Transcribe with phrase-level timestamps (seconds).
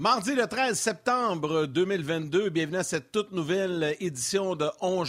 [0.00, 5.04] Mardi le 13 septembre 2022, bienvenue à cette toute nouvelle édition de On.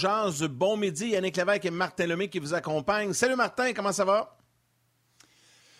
[0.49, 3.13] Bon midi, Yannick Lévesque et Martin Lemay qui vous accompagnent.
[3.13, 4.37] Salut Martin, comment ça va?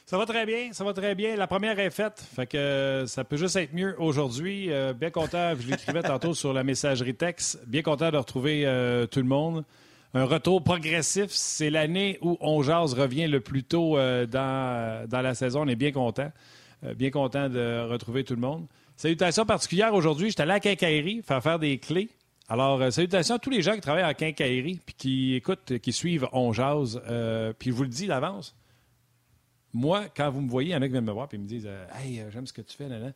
[0.06, 1.36] Ça va très bien, ça va très bien.
[1.36, 4.72] La première est faite, fait que euh, ça peut juste être mieux aujourd'hui.
[4.72, 9.08] Euh, bien content, je l'écrivais tantôt sur la messagerie texte, bien content de retrouver euh,
[9.08, 9.66] tout le monde.
[10.14, 15.64] Un retour progressif, c'est l'année où On revient le plus tôt dans, dans la saison.
[15.64, 16.32] On est bien content,
[16.96, 18.68] bien content de retrouver tout le monde.
[19.02, 20.30] Salutations particulières aujourd'hui.
[20.30, 22.08] J'étais allé à Quincaillerie faire faire des clés.
[22.48, 25.92] Alors, euh, salutations à tous les gens qui travaillent à Quincaillerie puis qui écoutent, qui
[25.92, 27.02] suivent On Jazz.
[27.10, 28.56] Euh, puis je vous le dis d'avance.
[29.74, 31.48] Moi, quand vous me voyez, il y en a qui viennent me voir et me
[31.48, 33.12] disent euh, Hey, j'aime ce que tu fais, là,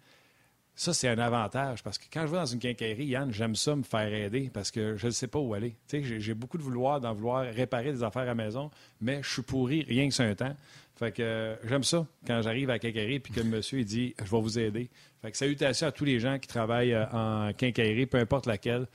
[0.74, 3.76] Ça, c'est un avantage parce que quand je vais dans une quincaillerie, Yann, j'aime ça
[3.76, 5.76] me faire aider parce que je ne sais pas où aller.
[5.92, 9.44] J'ai beaucoup de vouloir d'en vouloir réparer des affaires à la maison, mais je suis
[9.44, 10.56] pourri rien que c'est un temps.
[10.96, 14.16] Fait que euh, j'aime ça quand j'arrive à quincaillerie puis que le monsieur il dit
[14.18, 14.90] je vais vous aider.
[15.26, 18.86] Fait que salutations à tous les gens qui travaillent euh, en quincaillerie, peu importe laquelle.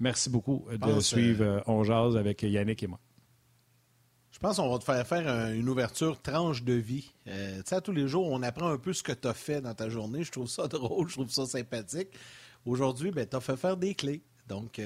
[0.00, 2.98] Merci beaucoup de suivre euh, On Jazz avec Yannick et moi.
[4.32, 7.12] Je pense qu'on va te faire faire une ouverture tranche de vie.
[7.24, 7.32] tu
[7.64, 9.88] sais, tous les jours, on apprend un peu ce que tu as fait dans ta
[9.88, 10.24] journée.
[10.24, 12.08] Je trouve ça drôle, je trouve ça sympathique.
[12.64, 14.22] Aujourd'hui, ben, tu as fait faire des clés.
[14.48, 14.80] Donc,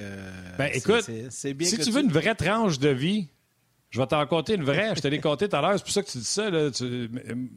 [0.59, 3.27] ben, écoute, c'est bien si tu veux une vraie tranche de vie,
[3.89, 4.95] je vais t'en compter une vraie.
[4.95, 5.77] Je te l'ai compté tout à l'heure.
[5.77, 6.51] C'est pour ça que tu dis ça.
[6.51, 6.69] Là.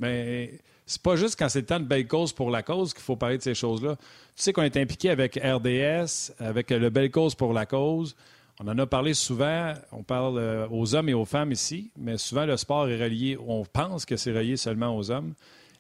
[0.01, 3.03] Mais c'est pas juste quand c'est le temps de belle cause pour la cause qu'il
[3.03, 3.97] faut parler de ces choses-là.
[3.97, 8.15] Tu sais qu'on est impliqué avec RDS, avec le belle cause pour la cause.
[8.61, 9.75] On en a parlé souvent.
[9.93, 13.39] On parle euh, aux hommes et aux femmes ici, mais souvent le sport est relié.
[13.47, 15.35] On pense que c'est relié seulement aux hommes.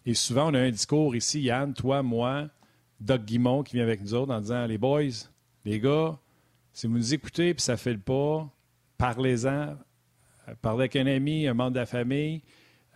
[0.06, 2.48] Et souvent, on a un discours ici, Yann, toi, moi,
[3.00, 5.02] Doug Guimont qui vient avec nous autres en disant Les boys,
[5.64, 6.19] les gars,
[6.72, 8.48] si vous nous écoutez puis ça fait le pas,
[8.98, 9.77] parlez-en,
[10.48, 12.43] euh, parler avec un ami, un membre de la famille,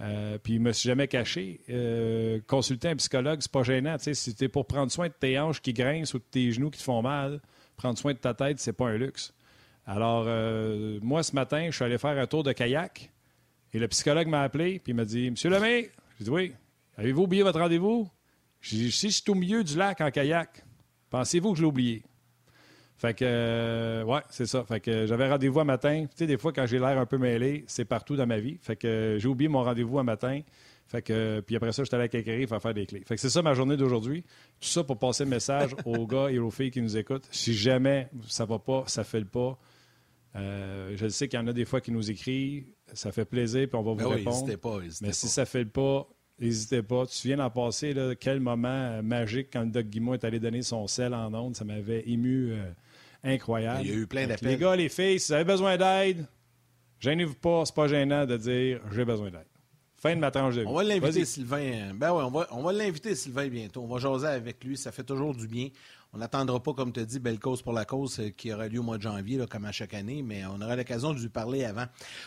[0.00, 1.60] euh, puis il ne me suis jamais caché.
[1.70, 3.96] Euh, consulter un psychologue, c'est pas gênant.
[3.98, 6.78] Si es pour prendre soin de tes hanches qui grincent ou de tes genoux qui
[6.78, 7.40] te font mal,
[7.76, 9.32] prendre soin de ta tête, c'est pas un luxe.
[9.86, 10.24] Alors,
[11.02, 13.10] moi, ce matin, je suis allé faire un tour de kayak
[13.72, 16.52] et le psychologue m'a appelé puis m'a dit Monsieur Lemay, j'ai dit oui,
[16.96, 18.08] avez-vous oublié votre rendez-vous?
[18.60, 20.64] Si je suis au milieu du lac en kayak,
[21.10, 22.02] pensez-vous que je l'ai oublié?
[22.98, 24.64] Fait que, euh, ouais, c'est ça.
[24.64, 26.06] Fait que j'avais rendez-vous un matin.
[26.10, 28.58] Tu sais, des fois, quand j'ai l'air un peu mêlé, c'est partout dans ma vie.
[28.60, 30.40] Fait que j'ai oublié mon rendez-vous un matin.
[30.88, 33.04] Fait que, puis après ça, j'étais allé à Quincaillerie faire faire des clés.
[33.06, 34.24] Fait que c'est ça ma journée d'aujourd'hui.
[34.58, 37.28] Tout ça pour passer le message aux gars et aux filles qui nous écoutent.
[37.30, 39.56] Si jamais ça va pas, ça fait le pas,
[40.34, 42.66] euh, je sais qu'il y en a des fois qui nous écrivent.
[42.94, 44.56] Ça fait plaisir, puis on va vous ben répondre.
[44.56, 46.08] Pas, Mais si ça fait le pas,
[46.40, 47.06] n'hésitez pas.
[47.06, 50.88] Tu viens d'en passer, là, quel moment magique quand Doug Guimont est allé donner son
[50.88, 51.54] sel en ondes.
[51.54, 52.54] Ça m'avait ému.
[52.54, 52.64] Euh,
[53.24, 53.80] incroyable.
[53.82, 54.48] Il y a eu plein d'appels.
[54.48, 56.26] Les gars, les filles, si vous avez besoin d'aide,
[57.00, 59.46] gênez-vous pas, c'est pas gênant de dire j'ai besoin d'aide.
[59.96, 60.66] Fin de ma tranche de vie.
[60.68, 61.92] On va l'inviter, Sylvain.
[61.94, 63.82] Ben ouais, on va, on va l'inviter, Sylvain, bientôt.
[63.82, 64.76] On va jaser avec lui.
[64.76, 65.70] Ça fait toujours du bien.
[66.14, 68.80] On n'attendra pas, comme tu dit, belle cause pour la cause euh, qui aura lieu
[68.80, 71.66] au mois de janvier, comme à chaque année, mais on aura l'occasion de lui parler
[71.66, 71.84] avant.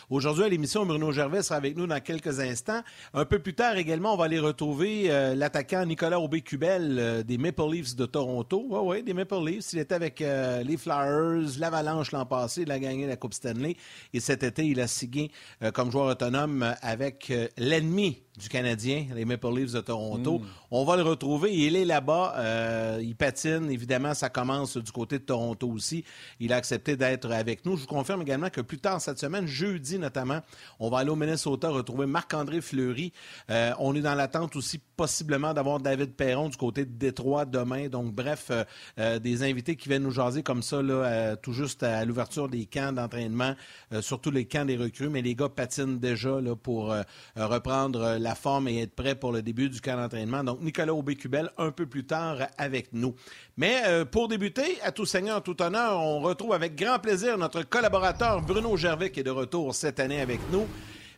[0.08, 2.80] Aujourd'hui, à l'émission, Bruno Gervais sera avec nous dans quelques instants.
[3.12, 7.38] Un peu plus tard également, on va aller retrouver euh, l'attaquant Nicolas Aubé-Cubel euh, des
[7.38, 8.64] Maple Leafs de Toronto.
[8.70, 9.72] Oui, oui, des Maple Leafs.
[9.72, 13.76] Il était avec les Flyers, l'Avalanche l'an passé, il a gagné la Coupe Stanley.
[14.14, 15.32] Et cet été, il a signé
[15.74, 20.38] comme joueur autonome avec l'ennemi du Canadien, les Maple Leafs de Toronto.
[20.38, 20.46] Hmm.
[20.70, 21.54] On va le retrouver.
[21.54, 22.34] Il est là-bas.
[22.38, 23.70] Euh, il patine.
[23.70, 26.04] Évidemment, ça commence du côté de Toronto aussi.
[26.40, 27.76] Il a accepté d'être avec nous.
[27.76, 30.40] Je vous confirme également que plus tard cette semaine, jeudi notamment,
[30.80, 33.12] on va aller au Minnesota retrouver Marc-André Fleury.
[33.50, 37.88] Euh, on est dans l'attente aussi possiblement d'avoir David Perron du côté de Détroit demain.
[37.88, 38.52] Donc, bref,
[38.98, 42.66] euh, des invités qui viennent nous jaser comme ça, là, tout juste à l'ouverture des
[42.66, 43.54] camps d'entraînement,
[44.00, 45.08] surtout les camps des recrues.
[45.08, 46.94] Mais les gars patinent déjà pour
[47.36, 50.44] reprendre la forme et être prêt pour le début du camp d'entraînement.
[50.44, 53.14] Donc, Nicolas Aubé-Cubel un peu plus tard avec nous.
[53.56, 57.62] Mais euh, pour débuter, à tout seigneur, tout honneur, on retrouve avec grand plaisir notre
[57.62, 60.66] collaborateur Bruno Gervais qui est de retour cette année avec nous.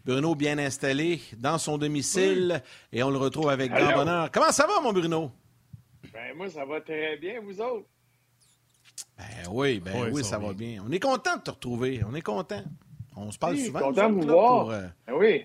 [0.05, 2.63] Bruno bien installé dans son domicile
[2.93, 4.31] et on le retrouve avec grand bonheur.
[4.31, 5.31] Comment ça va, mon Bruno?
[6.13, 7.87] Ben, moi, ça va très bien, vous autres?
[9.17, 10.83] Ben oui, ben oui, ça, va bien.
[10.87, 12.03] On est content de te retrouver.
[12.09, 12.63] On est content.
[13.17, 13.81] On se parle souvent.
[13.81, 14.69] Content de vous voir.
[14.71, 15.45] Euh, ben oui.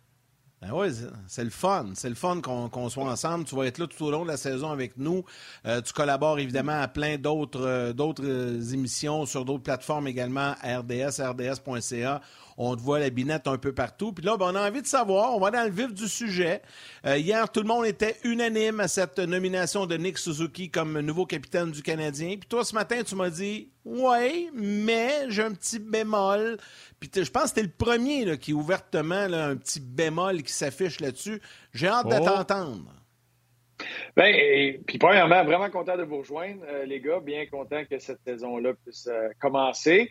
[0.61, 0.89] Ben oui,
[1.27, 1.91] c'est le fun.
[1.93, 3.45] C'est le fun qu'on soit ensemble.
[3.45, 5.23] Tu vas être là tout au long de la saison avec nous.
[5.65, 11.21] Euh, tu collabores évidemment à plein d'autres d'autres euh, émissions sur d'autres plateformes également, RDS,
[11.21, 12.21] RDS.ca.
[12.61, 14.13] On te voit la binette un peu partout.
[14.13, 16.61] Puis là, ben, on a envie de savoir, on va dans le vif du sujet.
[17.05, 21.71] hier, tout le monde était unanime à cette nomination de Nick Suzuki comme nouveau capitaine
[21.71, 22.35] du Canadien.
[22.37, 26.57] Puis toi, ce matin, tu m'as dit, ouais, mais j'ai un petit bémol.
[26.99, 30.53] Puis je pense que c'était le premier là, qui, ouvertement, là, un petit bémol qui
[30.53, 31.41] s'affiche là-dessus.
[31.73, 32.25] J'ai hâte de oh.
[32.25, 32.93] t'entendre.
[34.15, 37.19] Bien, puis premièrement, vraiment content de vous rejoindre, euh, les gars.
[37.21, 40.09] Bien content que cette saison-là puisse euh, commencer.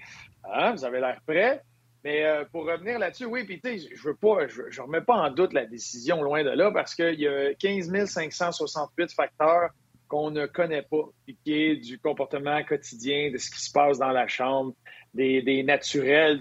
[0.51, 1.61] Hein, vous avez l'air prêts.
[2.05, 5.17] Mais euh, pour revenir là-dessus, oui, puis tu sais, je veux pas, je, remets pas
[5.17, 9.71] en doute la décision loin de là parce qu'il y a 15 568 facteurs
[10.07, 11.05] qu'on ne connaît pas,
[11.45, 14.73] qui est du comportement quotidien, de ce qui se passe dans la chambre,
[15.13, 16.39] des, naturels,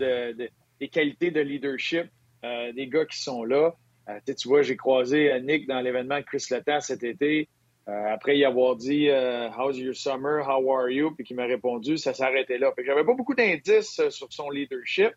[0.80, 2.08] des qualités de leadership
[2.44, 3.74] des gars qui sont là.
[4.10, 7.50] Euh, tu vois, j'ai croisé euh, Nick dans l'événement Chris Letang cet été.
[7.88, 10.46] Euh, après y avoir dit How's your summer?
[10.46, 11.12] How are you?
[11.12, 12.74] Puis qui m'a répondu, ça s'arrêtait là.
[12.86, 15.12] J'avais pas beaucoup d'indices sur son leadership,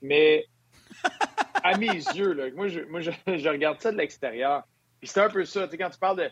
[0.00, 0.46] mais
[1.62, 4.62] à mes yeux, moi, je, regarde ça de l'extérieur.
[5.00, 5.64] Puis c'est un peu ça.
[5.64, 6.30] Tu sais, quand tu parles de.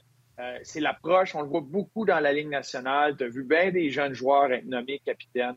[0.63, 3.17] c'est l'approche, on le voit beaucoup dans la Ligue nationale.
[3.17, 5.57] Tu as vu bien des jeunes joueurs être nommés capitaines.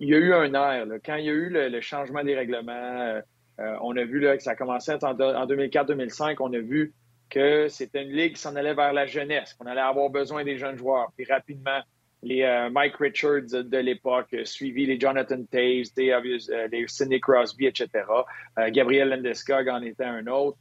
[0.00, 0.86] il y a eu un air.
[1.04, 3.20] Quand il y a eu le, changement des règlements,
[3.60, 6.36] euh, on a vu là, que ça a commencé en, 2004-2005.
[6.40, 6.94] On a vu
[7.28, 10.58] que c'était une ligue qui s'en allait vers la jeunesse, qu'on allait avoir besoin des
[10.58, 11.12] jeunes joueurs.
[11.16, 11.80] Puis rapidement,
[12.22, 17.88] les euh, Mike Richards de l'époque, suivi les Jonathan Taves, euh, les Sidney Crosby, etc.
[18.70, 20.58] Gabriel Landeskog en était un autre.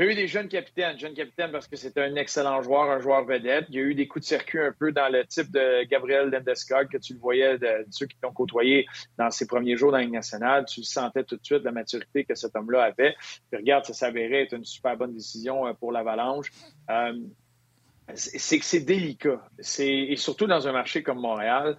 [0.00, 2.90] Il y a eu des jeunes capitaines, jeunes capitaines parce que c'était un excellent joueur,
[2.90, 3.66] un joueur vedette.
[3.68, 6.30] Il y a eu des coups de circuit un peu dans le type de Gabriel
[6.30, 8.86] Landeskog que tu le voyais de, ceux qui t'ont côtoyé
[9.18, 10.64] dans ses premiers jours dans la.
[10.64, 13.14] Tu sentais tout de suite la maturité que cet homme-là avait.
[13.50, 16.50] Puis regarde, ça s'avérait être une super bonne décision euh, pour l'Avalanche.
[18.14, 19.40] C'est que c'est délicat.
[19.78, 21.76] Et surtout dans un marché comme Montréal,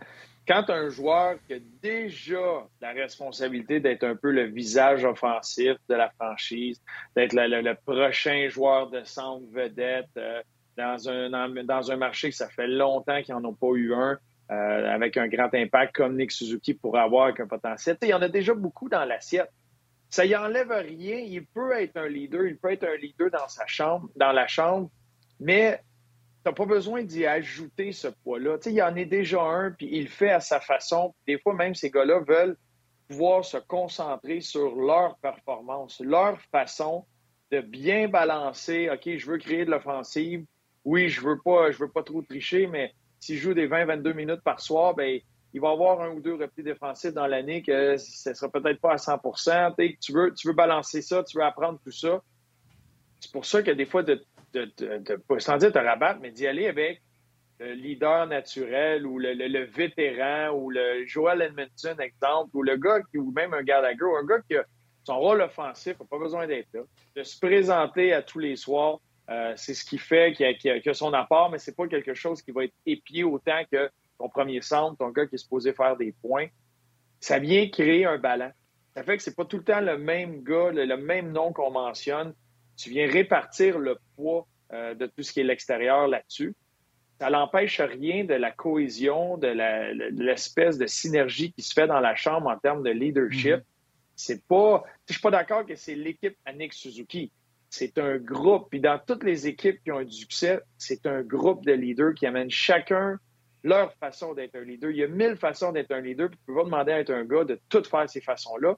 [0.48, 5.96] quand un joueur qui a déjà la responsabilité d'être un peu le visage offensif de
[5.96, 6.82] la franchise,
[7.16, 10.42] d'être le, prochain joueur de centre vedette euh,
[10.78, 14.18] dans, un, dans un marché que ça fait longtemps qu'ils n'en ont pas eu un,
[14.52, 17.98] euh, avec un grand impact comme Nick Suzuki pourrait avoir avec un potentiel.
[18.02, 19.50] il y en a déjà beaucoup dans l'assiette.
[20.10, 21.20] Ça y enlève rien.
[21.20, 24.48] Il peut être un leader, il peut être un leader dans sa chambre, dans la
[24.48, 24.90] chambre,
[25.40, 25.80] mais
[26.46, 28.58] n'as pas besoin d'y ajouter ce poids-là.
[28.66, 31.14] Il y en a déjà un, puis il le fait à sa façon.
[31.28, 32.58] Des fois, même ces gars-là veulent
[33.08, 37.06] pouvoir se concentrer sur leur performance, leur façon
[37.52, 38.90] de bien balancer.
[38.90, 40.46] OK, je veux créer de l'offensive.
[40.86, 44.42] Oui, je veux pas, je veux pas trop tricher, mais s'il joue des 20-22 minutes
[44.44, 45.20] par soir, ben
[45.54, 48.94] il va avoir un ou deux replis défensifs dans l'année que ce sera peut-être pas
[48.94, 49.20] à 100
[50.00, 52.22] tu veux, tu veux balancer ça, tu veux apprendre tout ça.
[53.20, 54.24] C'est pour ça que des fois, de
[54.54, 57.02] de, de, sans dire te rabattre, mais d'y aller avec
[57.62, 63.20] le leader naturel ou le, vétéran ou le Joel Edmondson, exemple, ou le gars qui,
[63.20, 64.66] ou même un Gallagher, un gars qui a
[65.04, 66.82] son rôle offensif, n'a pas besoin d'être là.
[67.16, 69.00] De se présenter à tous les soirs,
[69.30, 72.52] euh, c'est ce qui fait qu'il a, son apport, mais c'est pas quelque chose qui
[72.52, 76.14] va être épié autant que ton premier centre, ton gars qui est supposé faire des
[76.22, 76.48] points.
[77.20, 78.52] Ça vient créer un ballon.
[78.96, 81.72] Ça fait que c'est pas tout le temps le même gars, le même nom qu'on
[81.72, 82.34] mentionne
[82.82, 86.56] tu viens répartir le poids euh, de tout ce qui est l'extérieur là-dessus.
[87.20, 89.48] Ça n'empêche rien de la cohésion, de
[90.10, 93.58] l'espèce de synergie qui se fait dans la chambre en termes de leadership.
[93.58, 93.64] Mm-hmm.
[94.16, 97.32] C'est pas, je suis pas d'accord que c'est l'équipe Annick Suzuki.
[97.70, 98.70] C'est un groupe.
[98.70, 102.26] Puis dans toutes les équipes qui ont du succès, c'est un groupe de leaders qui
[102.26, 103.20] amènent chacun
[103.64, 104.90] leur façon d'être un leader.
[104.90, 106.30] Il y a mille façons d'être un leader.
[106.30, 108.76] Puis tu peux pas demander à être un gars de tout faire ces façons-là.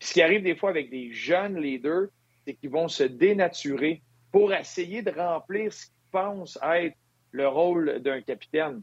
[0.00, 2.08] ce qui arrive des fois avec des jeunes leaders,
[2.44, 6.96] c'est qu'ils vont se dénaturer pour essayer de remplir ce qu'ils pensent être
[7.32, 8.82] le rôle d'un capitaine.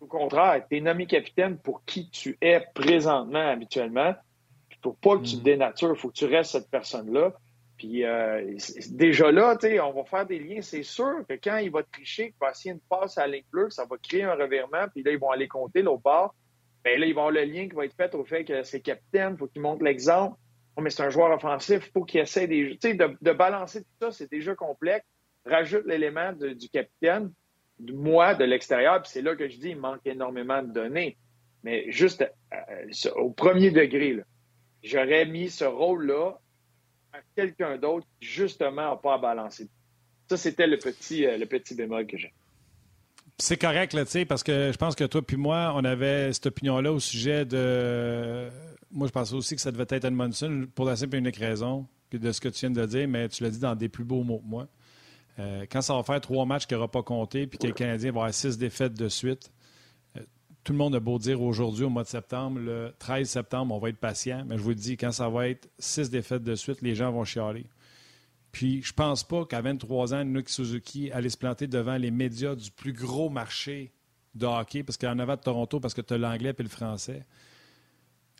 [0.00, 4.14] Au contraire, tu es nommé capitaine pour qui tu es présentement, habituellement.
[4.70, 5.44] Il ne faut pas que tu te mm.
[5.44, 7.32] dénatures, il faut que tu restes cette personne-là.
[7.76, 8.56] Puis euh,
[8.90, 10.62] déjà là, on va faire des liens.
[10.62, 13.70] C'est sûr que quand il va tricher, qu'il va essayer une passe à la bleue,
[13.70, 16.34] ça va créer un revirement, puis là, ils vont aller compter l'autre bord.
[16.84, 18.80] Bien là, ils vont avoir le lien qui va être fait au fait que c'est
[18.80, 20.36] capitaine, il faut qu'il montre l'exemple.
[20.80, 24.30] Mais c'est un joueur offensif, faut qu'il essaie des, de, de balancer tout ça, c'est
[24.30, 25.06] déjà complexe.
[25.46, 27.30] Rajoute l'élément du capitaine,
[27.78, 31.16] de moi, de l'extérieur, puis c'est là que je dis il manque énormément de données.
[31.62, 34.22] Mais juste euh, au premier degré,
[34.82, 36.38] j'aurais mis ce rôle-là
[37.12, 39.68] à quelqu'un d'autre qui, justement, n'a pas à balancer.
[40.28, 42.32] Ça, c'était le petit, euh, le petit bémol que j'ai.
[43.38, 46.92] C'est correct, là, parce que je pense que toi puis moi, on avait cette opinion-là
[46.92, 48.48] au sujet de
[48.94, 51.86] moi, je pensais aussi que ça devait être Edmondson pour la simple et unique raison
[52.12, 54.22] de ce que tu viens de dire, mais tu l'as dit dans des plus beaux
[54.22, 54.68] mots que moi.
[55.40, 58.12] Euh, quand ça va faire trois matchs qui n'aura pas compté, puis que le Canadien
[58.12, 59.50] va avoir six défaites de suite,
[60.16, 60.20] euh,
[60.62, 63.78] tout le monde a beau dire aujourd'hui, au mois de septembre, le 13 septembre, on
[63.78, 66.54] va être patient, mais je vous le dis, quand ça va être six défaites de
[66.54, 67.66] suite, les gens vont chialer.
[68.52, 72.54] Puis je pense pas qu'à 23 ans, Nick Suzuki allait se planter devant les médias
[72.54, 73.92] du plus gros marché
[74.36, 77.26] de hockey, parce qu'en avant de Toronto, parce que tu as l'anglais et le français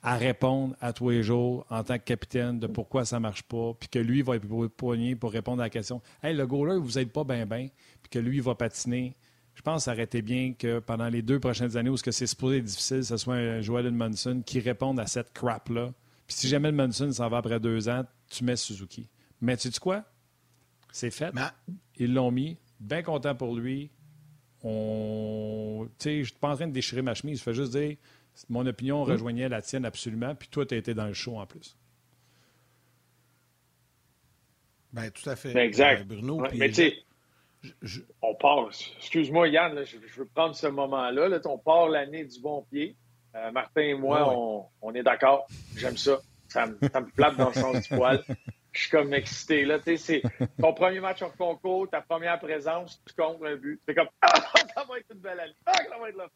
[0.04, 3.42] à répondre à tous les jours en tant que capitaine de pourquoi ça ne marche
[3.42, 6.78] pas, puis que lui va être poigné pour répondre à la question Hey, le goaler,
[6.78, 7.68] vous n'êtes pas bien, bien,
[8.02, 9.16] puis que lui, il va patiner.
[9.54, 13.02] Je pense arrêter bien que pendant les deux prochaines années où c'est supposé être difficile,
[13.02, 15.94] ce soit un Joel Edmondson qui réponde à cette crap-là.
[16.26, 19.08] Puis si jamais Edmondson s'en va après deux ans, tu mets Suzuki.
[19.40, 20.04] Mais tu sais quoi?
[20.92, 21.32] C'est fait.
[21.96, 22.58] Ils l'ont mis.
[22.78, 23.90] Bien content pour lui.
[24.62, 25.88] On...
[26.02, 27.38] Je ne suis pas en train de déchirer ma chemise.
[27.38, 27.96] Je fais juste dire
[28.49, 29.11] mon opinion hum.
[29.11, 30.35] rejoignait la tienne absolument.
[30.35, 31.76] Puis toi, tu as été dans le show en plus.
[34.93, 35.53] Ben, tout à fait.
[35.53, 36.03] Ben, exact.
[36.03, 36.47] Euh, Bruno.
[36.55, 36.95] mais tu sais,
[38.23, 38.69] on part.
[38.99, 41.29] Excuse-moi, Yann, je, veux prendre ce moment-là.
[41.29, 42.97] Là, on part l'année du bon pied.
[43.35, 44.33] Euh, Martin et moi,
[44.81, 45.47] on, est d'accord.
[45.76, 46.21] J'aime ça.
[46.49, 48.23] Ça me, ça me plate dans le sens du poil.
[48.73, 49.64] Je suis comme excité.
[49.64, 50.23] Là, c'est
[50.61, 53.81] ton premier match en concours, ta première présence, tu comptes un but.
[53.87, 54.35] C'est comme Ah,
[54.75, 55.55] ça va être une belle année.
[55.67, 56.29] Ah, ça va être là.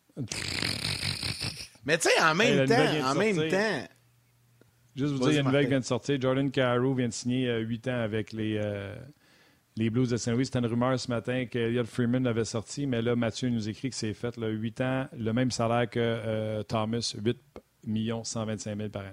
[1.88, 3.88] Mais tu sais, en même temps, en même temps.
[4.94, 6.20] Juste vous dire, il y a une nouvelle qui vient de sortir.
[6.20, 8.94] Jordan Carew vient de signer 8 euh, ans avec les, euh,
[9.74, 10.44] les Blues de Saint-Louis.
[10.44, 13.96] C'était une rumeur ce matin qu'Eliot Freeman avait sorti, mais là, Mathieu nous écrit que
[13.96, 14.36] c'est fait.
[14.36, 17.38] Là, 8 ans, le même salaire que euh, Thomas, 8
[18.22, 19.12] 125 000 par année.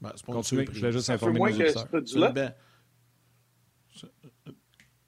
[0.00, 2.32] Ben, c'est pas je voulais juste informer nos auditeurs.
[2.32, 2.54] Ben,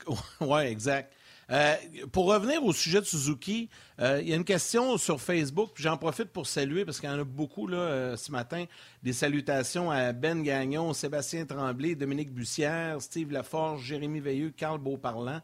[0.42, 1.14] oui, exact.
[1.50, 1.74] Euh,
[2.12, 5.96] pour revenir au sujet de Suzuki, euh, il y a une question sur Facebook, j'en
[5.96, 8.66] profite pour saluer parce qu'il y en a beaucoup là, euh, ce matin.
[9.02, 15.40] Des salutations à Ben Gagnon, Sébastien Tremblay, Dominique Bussière, Steve Laforge, Jérémy Veilleux, Carl Beauparlant.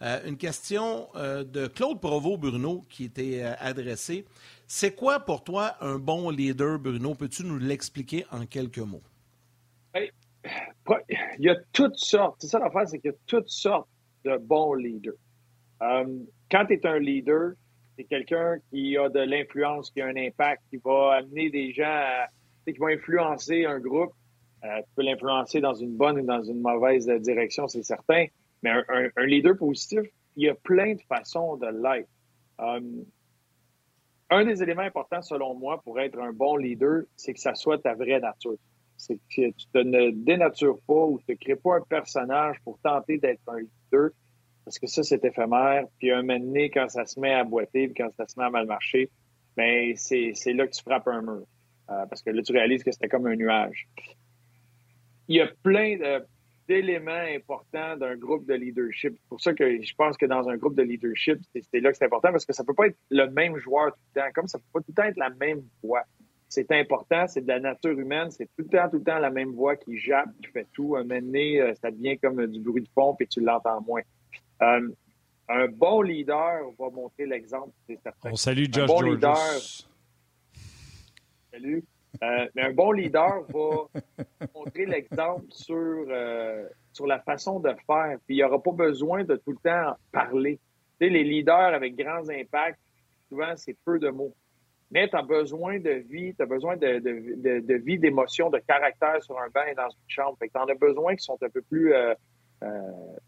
[0.00, 4.26] une question de Claude Provost-Bruno qui était adressée.
[4.68, 7.16] C'est quoi pour toi un bon leader, Bruno?
[7.16, 9.02] Peux-tu nous l'expliquer en quelques mots?
[11.38, 12.36] Il y a toutes sortes.
[12.40, 13.88] C'est ça l'affaire, c'est qu'il y a toutes sortes
[14.24, 15.14] de bons leaders.
[15.82, 16.18] Euh,
[16.50, 17.52] quand tu es un leader,
[17.96, 21.84] c'est quelqu'un qui a de l'influence, qui a un impact, qui va amener des gens
[21.84, 22.26] à,
[22.64, 24.12] qui vont influencer un groupe.
[24.64, 28.26] Euh, tu peux l'influencer dans une bonne ou dans une mauvaise direction, c'est certain.
[28.62, 30.00] Mais un, leader positif,
[30.36, 32.08] il y a plein de façons de l'être.
[32.60, 32.80] Euh,
[34.30, 37.78] un des éléments importants, selon moi, pour être un bon leader, c'est que ça soit
[37.78, 38.56] ta vraie nature.
[38.96, 42.78] C'est que tu te ne dénatures pas ou tu ne crées pas un personnage pour
[42.80, 44.10] tenter d'être un leader
[44.68, 45.84] parce que ça, c'est éphémère.
[45.98, 48.44] Puis un moment donné, quand ça se met à boiter, puis quand ça se met
[48.44, 49.08] à mal marcher,
[49.56, 51.46] ben c'est, là que tu frappes un mur.
[51.90, 53.88] Euh, parce que là, tu réalises que c'était comme un nuage.
[55.26, 55.96] Il y a plein
[56.68, 59.14] d'éléments importants d'un groupe de leadership.
[59.14, 61.96] C'est pour ça que je pense que dans un groupe de leadership, c'est, là que
[61.96, 64.48] c'est important parce que ça peut pas être le même joueur tout le temps, comme
[64.48, 66.02] ça peut pas tout le temps être la même voix.
[66.50, 69.30] C'est important, c'est de la nature humaine, c'est tout le temps, tout le temps la
[69.30, 70.94] même voix qui jappe, qui fait tout.
[70.94, 74.02] Un moment donné, euh, ça devient comme du bruit de pompe et tu l'entends moins.
[74.62, 74.88] Euh,
[75.48, 78.30] un bon leader va montrer l'exemple, c'est certain.
[78.30, 79.36] On salue Josh un bon leader,
[81.50, 81.84] Salut.
[82.22, 85.76] Euh, mais un bon leader va montrer l'exemple sur,
[86.08, 88.18] euh, sur la façon de faire.
[88.26, 90.58] Puis il n'y aura pas besoin de tout le temps parler.
[91.00, 92.80] Tu sais, les leaders avec grands impacts,
[93.28, 94.34] souvent, c'est peu de mots.
[94.90, 98.58] Mais tu as besoin de vie, tu as besoin de, de, de, vie, d'émotion, de
[98.58, 100.36] caractère sur un banc et dans une chambre.
[100.38, 102.14] Fait que tu en as besoin qui sont un peu plus euh,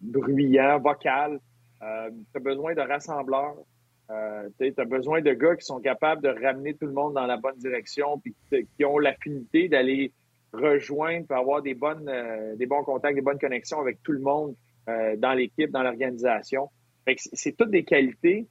[0.01, 1.41] bruyant, vocal.
[1.83, 3.57] Euh, tu as besoin de rassembleurs.
[4.11, 7.27] Euh, tu as besoin de gars qui sont capables de ramener tout le monde dans
[7.27, 8.35] la bonne direction, puis
[8.77, 10.13] qui ont l'affinité d'aller
[10.53, 12.11] rejoindre, puis avoir des bonnes,
[12.57, 14.57] des bons contacts, des bonnes connexions avec tout le monde
[14.89, 16.71] dans l'équipe, dans l'organisation.
[17.17, 18.49] C'est toutes des qualités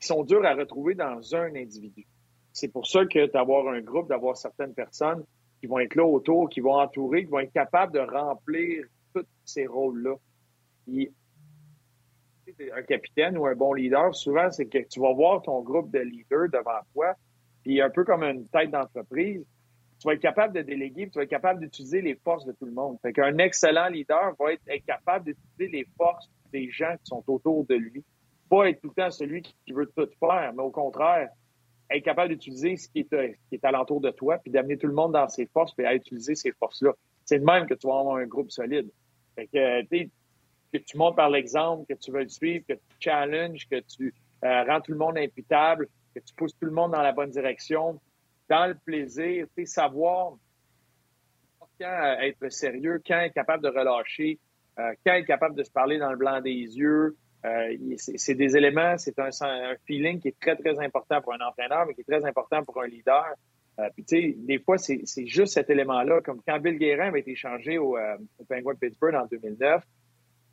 [0.00, 2.06] qui sont dures à retrouver dans un individu.
[2.52, 5.24] C'est pour ça que d'avoir un groupe, d'avoir certaines personnes
[5.60, 8.84] qui vont être là autour, qui vont entourer, qui vont être capables de remplir
[9.52, 10.14] ces rôles-là.
[12.76, 16.00] un capitaine ou un bon leader, souvent, c'est que tu vas voir ton groupe de
[16.00, 17.14] leaders devant toi,
[17.62, 19.44] puis un peu comme une tête d'entreprise,
[20.00, 22.64] tu vas être capable de déléguer, tu vas être capable d'utiliser les forces de tout
[22.64, 22.96] le monde.
[23.02, 27.66] Fait qu'un excellent leader va être, capable d'utiliser les forces des gens qui sont autour
[27.66, 28.02] de lui.
[28.48, 31.28] Pas être tout le temps celui qui veut tout faire, mais au contraire,
[31.90, 34.94] être capable d'utiliser ce qui est, qui est alentour de toi, puis d'amener tout le
[34.94, 36.94] monde dans ses forces, puis à utiliser ces forces-là.
[37.26, 38.90] C'est de même que tu vas avoir un groupe solide.
[39.48, 40.08] Fait
[40.72, 44.14] que, tu montres par l'exemple, que tu veux le suivre, que tu challenges, que tu
[44.44, 47.30] euh, rends tout le monde imputable, que tu pousses tout le monde dans la bonne
[47.30, 48.00] direction,
[48.48, 50.34] dans le plaisir, tu savoir
[51.80, 54.38] quand être sérieux, quand être capable de relâcher,
[54.78, 57.16] euh, quand être capable de se parler dans le blanc des yeux.
[57.46, 61.40] Euh, c'est des éléments, c'est un, un, feeling qui est très, très important pour un
[61.40, 63.34] entraîneur, mais qui est très important pour un leader.
[63.94, 67.34] Puis, tu sais, des fois, c'est juste cet élément-là, comme quand Bill Guérin avait été
[67.34, 69.82] changé au, au Penguin de Pittsburgh en 2009,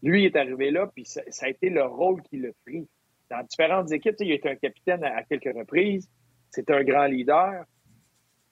[0.04, 2.88] lui, est arrivé là, puis ça, a été le rôle qu'il a pris.
[3.30, 6.10] Dans différentes équipes, il a été un capitaine à, quelques reprises.
[6.52, 7.66] c'est un grand leader.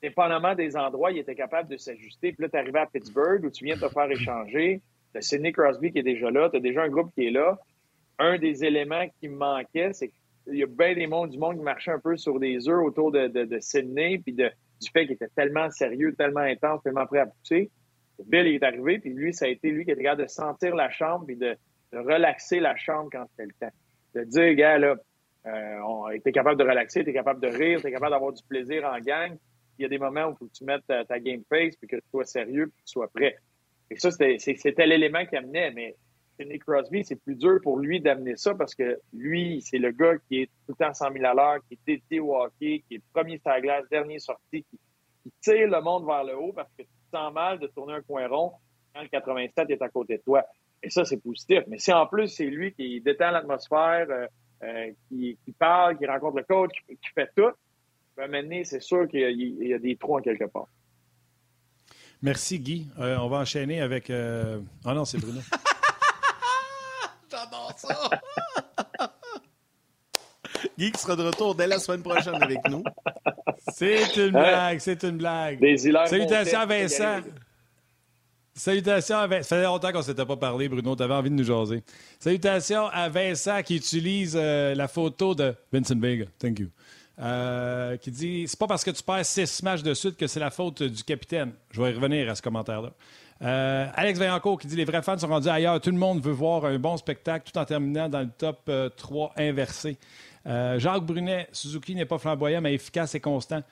[0.02, 2.34] Dépendamment des endroits, il était capable de s'ajuster.
[2.34, 4.82] Puis là, tu arrivé à Pittsburgh où tu viens te faire échanger.
[5.14, 6.50] Tu Sidney Crosby qui est déjà là.
[6.50, 7.58] Tu as déjà un groupe qui est là.
[8.20, 11.64] Un des éléments qui manquait, c'est qu'il y a bien des mondes du monde qui
[11.64, 14.52] marchaient un peu sur des œufs autour de, de, de Sidney, puis de,
[14.82, 17.72] du fait qu'il était tellement sérieux, tellement intense, tellement prêt à pousser.
[18.26, 20.90] Bill est arrivé, puis lui, ça a été lui qui était capable de sentir la
[20.90, 21.58] chambre, puis de,
[21.94, 23.76] relaxer la chambre quand c'était le temps.
[24.16, 24.96] De dire, gars, là,
[25.46, 28.86] euh, on était capable de relaxer, t'es capable de rire, t'es capable d'avoir du plaisir
[28.86, 29.38] en gang.
[29.78, 31.98] Il y a des moments où faut que tu mettes ta, game face, puis que
[31.98, 33.36] tu sois sérieux, puis que tu sois prêt.
[33.92, 35.96] Et ça, c'était l'élément qui amenait, mais
[36.38, 40.18] Sidney Crosby, c'est plus dur pour lui d'amener ça parce que lui, c'est le gars
[40.28, 42.96] qui est tout le temps 100 000 à l'heure, qui est dédié au hockey, qui
[42.96, 44.80] est premier sur la glace, dernier sorti, qui,
[45.24, 47.94] qui, tire le monde vers le haut parce que tu te sens mal de tourner
[47.94, 48.52] un coin rond
[48.94, 50.44] quand le 87 est à côté de toi.
[50.84, 51.64] Et ça, c'est positif.
[51.68, 54.28] Mais si en plus, c'est lui qui détend l'atmosphère, euh,
[54.64, 57.52] euh, qui, parle, qui rencontre le coach, qui, fait tout,
[58.16, 60.68] ben maintenant, c'est sûr qu'il y, a des trous en quelque part.
[62.22, 62.88] Merci, Guy.
[63.00, 64.10] Euh, on va enchaîner avec.
[64.10, 65.42] Ah non, c'est Bruno.
[67.76, 68.10] Ça!
[70.78, 72.84] Guy qui sera de retour dès la semaine prochaine avec nous.
[73.74, 75.60] C'est une blague, c'est une blague.
[75.60, 77.22] Des Salutations à Vincent.
[78.54, 79.50] Salutations à Vincent.
[79.50, 80.96] Ça faisait longtemps qu'on ne s'était pas parlé, Bruno.
[80.96, 81.84] Tu avais envie de nous jaser.
[82.20, 86.26] Salutations à Vincent qui utilise euh, la photo de Vincent Vega.
[86.40, 86.70] Thank you.
[87.18, 90.40] Euh, qui dit C'est pas parce que tu perds six matchs de suite que c'est
[90.40, 91.54] la faute du capitaine.
[91.72, 92.92] Je vais y revenir à ce commentaire-là.
[93.42, 95.80] Euh, Alex Vaillancourt qui dit Les vrais fans sont rendus ailleurs.
[95.82, 99.34] Tout le monde veut voir un bon spectacle tout en terminant dans le top 3
[99.38, 99.98] inversé.
[100.46, 103.64] Jacques Brunet, Suzuki n'est pas flamboyant, mais efficace et constant.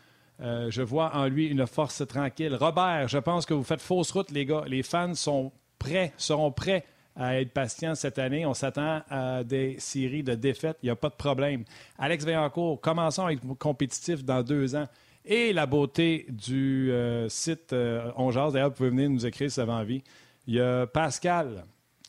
[0.41, 2.55] Euh, je vois en lui une force tranquille.
[2.55, 4.63] Robert, je pense que vous faites fausse route, les gars.
[4.67, 8.45] Les fans sont prêts, seront prêts à être patients cette année.
[8.45, 10.77] On s'attend à des séries de défaites.
[10.81, 11.63] Il n'y a pas de problème.
[11.99, 14.87] Alex Vaillancourt, commençons à être compétitif dans deux ans.
[15.25, 18.11] Et la beauté du euh, site euh,
[18.51, 20.03] D'ailleurs, vous pouvez venir nous écrire si vous avez envie.
[20.47, 21.63] Il y a Pascal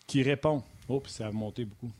[0.06, 0.62] qui répond.
[0.88, 1.92] Oh, ça a monté beaucoup.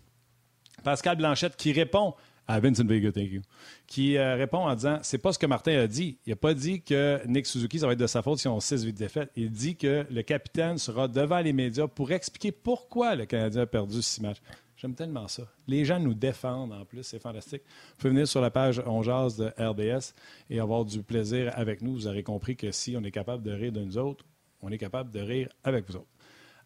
[0.83, 2.15] Pascal Blanchette qui répond
[2.47, 3.43] à Vincent Vega, thank you.
[3.87, 6.19] Qui euh, répond en disant c'est pas ce que Martin a dit.
[6.27, 8.61] Il n'a pas dit que Nick Suzuki, ça va être de sa faute si on
[8.61, 9.31] 6 8 défaites.
[9.37, 13.67] Il dit que le capitaine sera devant les médias pour expliquer pourquoi le Canadien a
[13.67, 14.41] perdu six matchs.
[14.85, 15.45] J'aime tellement ça.
[15.67, 17.63] Les gens nous défendent en plus, c'est fantastique.
[17.65, 20.13] Vous pouvez venir sur la page On Jazz de RDS
[20.51, 21.95] et avoir du plaisir avec nous.
[21.95, 24.27] Vous aurez compris que si on est capable de rire de nous autres,
[24.61, 26.11] on est capable de rire avec vous autres.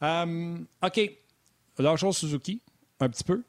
[0.03, 1.13] Euh, OK.
[1.79, 2.61] Lâchons Suzuki,
[2.99, 3.45] un petit peu.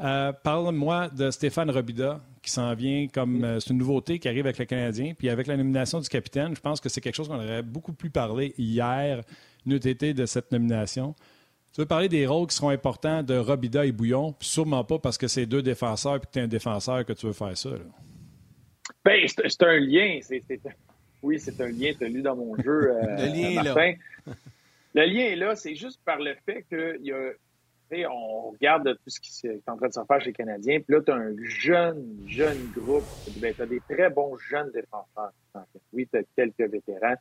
[0.00, 3.42] Euh, parle-moi de Stéphane Robida, qui s'en vient comme.
[3.42, 5.14] Euh, c'est une nouveauté qui arrive avec le Canadien.
[5.16, 7.94] Puis avec la nomination du capitaine, je pense que c'est quelque chose qu'on aurait beaucoup
[7.94, 9.22] plus parlé hier,
[9.64, 11.14] nous été de cette nomination.
[11.72, 15.16] Tu veux parler des rôles qui seront importants de Robida et Bouillon, sûrement pas parce
[15.16, 17.70] que c'est deux défenseurs et que tu es un défenseur que tu veux faire ça.
[19.04, 20.20] Ben, c'est un lien.
[21.22, 22.92] Oui, c'est un lien, tu lu dans mon jeu.
[23.02, 24.34] Euh, le lien est là.
[24.94, 27.30] Le lien est là, c'est juste par le fait qu'il y a
[28.08, 30.94] on regarde tout ce qui est en train de se faire chez les Canadiens, puis
[30.94, 33.04] là, tu as un jeune, jeune groupe.
[33.36, 35.32] Ben, tu as des très bons jeunes défenseurs.
[35.92, 37.16] Oui, tu as quelques vétérans,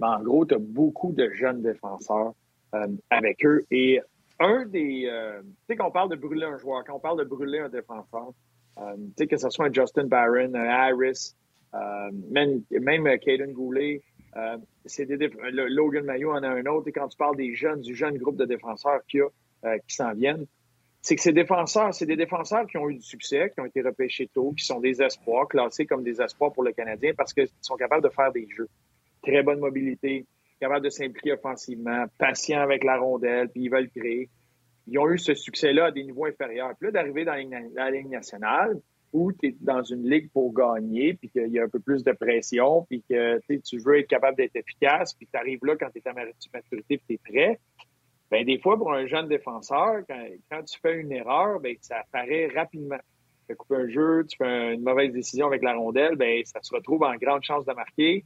[0.00, 2.34] mais en gros, tu as beaucoup de jeunes défenseurs
[3.10, 3.64] avec eux.
[3.70, 4.00] Et
[4.38, 5.08] un des.
[5.10, 7.58] Euh, tu sais, quand on parle de brûler un joueur, quand on parle de brûler
[7.58, 8.32] un défenseur,
[8.78, 11.34] euh, tu sais, que ce soit un Justin Barron, un Harris,
[12.30, 14.02] même, même Caden Goulet,
[14.84, 16.88] c'est des Logan Mayo en a un autre.
[16.88, 19.28] Et quand tu parles des jeunes, du jeune groupe de défenseurs qu'il y a,
[19.64, 20.46] euh, qui s'en viennent,
[21.02, 23.80] c'est que ces défenseurs, c'est des défenseurs qui ont eu du succès, qui ont été
[23.80, 27.48] repêchés tôt, qui sont des espoirs, classés comme des espoirs pour le Canadien parce qu'ils
[27.60, 28.68] sont capables de faire des jeux.
[29.22, 30.26] Très bonne mobilité,
[30.60, 34.28] capables de s'impliquer offensivement, patients avec la rondelle, puis ils veulent créer.
[34.86, 36.74] Ils ont eu ce succès-là à des niveaux inférieurs.
[36.78, 37.34] Puis là, d'arriver dans
[37.74, 38.80] la ligne nationale,
[39.12, 42.04] où tu es dans une ligue pour gagner, puis qu'il y a un peu plus
[42.04, 45.90] de pression, puis que tu veux être capable d'être efficace, puis tu arrives là quand
[45.90, 47.60] tu es à maturité, puis tu es prêt,
[48.30, 52.48] ben, des fois, pour un jeune défenseur, quand, tu fais une erreur, ben, ça apparaît
[52.54, 52.96] rapidement.
[52.96, 56.58] Tu fais couper un jeu, tu fais une mauvaise décision avec la rondelle, ben, ça
[56.60, 58.24] se retrouve en grande chance de marquer.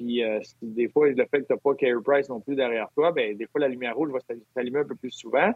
[0.00, 2.88] Puis euh, des fois, le fait que tu n'as pas Carey Price non plus derrière
[2.94, 4.18] toi, ben, des fois, la lumière rouge va
[4.54, 5.52] s'allumer un peu plus souvent.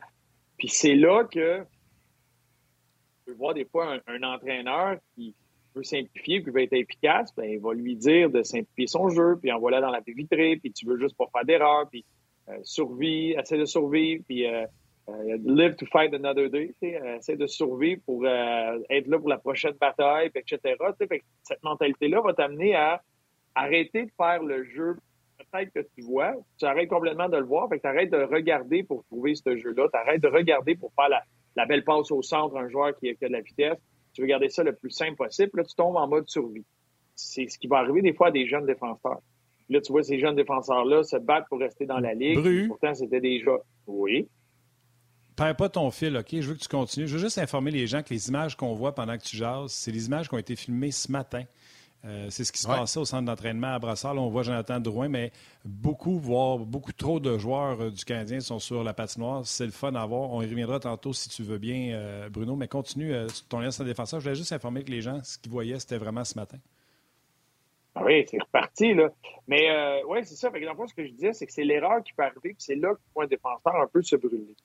[0.58, 1.64] Puis c'est là que tu
[3.24, 5.34] peux voir des fois un, entraîneur qui
[5.74, 9.38] veut simplifier, qui veut être efficace, ben, il va lui dire de simplifier son jeu,
[9.40, 12.04] puis en voilà dans la baie vitrée, puis tu veux juste pas faire d'erreur, puis
[12.50, 14.66] euh, survie, essaie de survivre, puis euh,
[15.08, 19.74] euh, live to fight another day, essaie de survivre pour être là pour la prochaine
[19.80, 20.76] bataille, etc.
[21.42, 23.02] cette mentalité-là va t'amener à
[23.54, 24.96] arrêter de faire le jeu
[25.54, 28.22] peut-être que tu vois, tu arrêtes complètement de le voir, fait que tu arrêtes de
[28.22, 32.22] regarder pour trouver ce jeu-là, tu arrêtes de regarder pour faire la, belle passe au
[32.22, 33.78] centre, un joueur qui, a de la vitesse,
[34.12, 36.64] tu veux garder ça le plus simple possible, là tu tombes en mode survie.
[37.14, 39.20] c'est ce qui va arriver des fois à des jeunes défenseurs.
[39.70, 42.68] Là, tu vois, ces jeunes défenseurs-là se battent pour rester dans la ligue.
[42.68, 43.52] Pourtant, c'était déjà.
[43.86, 44.28] Oui.
[45.36, 46.28] Perds pas ton fil, OK?
[46.32, 47.06] Je veux que tu continues.
[47.06, 49.72] Je veux juste informer les gens que les images qu'on voit pendant que tu jases,
[49.72, 51.44] c'est les images qui ont été filmées ce matin.
[52.06, 54.14] Euh, c'est ce qui se passait au centre d'entraînement à Brassard.
[54.14, 55.32] Là, on voit Jonathan Drouin, mais
[55.64, 59.46] beaucoup, voire beaucoup trop de joueurs euh, du Canadien sont sur la patinoire.
[59.46, 60.30] C'est le fun à voir.
[60.30, 62.56] On y reviendra tantôt si tu veux bien, euh, Bruno.
[62.56, 63.14] Mais continue
[63.48, 64.20] ton lien sur défenseur.
[64.20, 66.58] Je voulais juste informer que les gens, ce qu'ils voyaient, c'était vraiment ce matin.
[67.94, 69.08] Ah oui, c'est reparti, là.
[69.48, 70.50] Mais oui, c'est ça.
[70.50, 72.74] Fait que, ce que je disais, c'est que c'est l'erreur qui peut arriver, puis c'est
[72.74, 74.56] là que un défenseur un peu se brûler.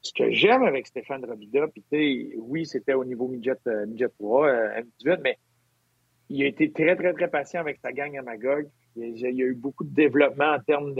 [0.00, 5.20] Ce que j'aime avec Stéphane Robida, puis oui, c'était au niveau midget, midget 3, M18,
[5.22, 5.38] mais
[6.28, 8.68] il a été très, très, très patient avec sa gang à Magog.
[8.96, 10.94] Il y a, eu beaucoup de développement en termes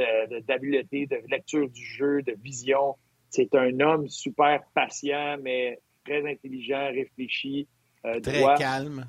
[0.47, 2.97] d'habileté, de, de, lecture du jeu, de vision.
[3.31, 7.69] C'est un homme super patient, mais très intelligent, réfléchi.
[8.05, 9.09] Euh, très calme.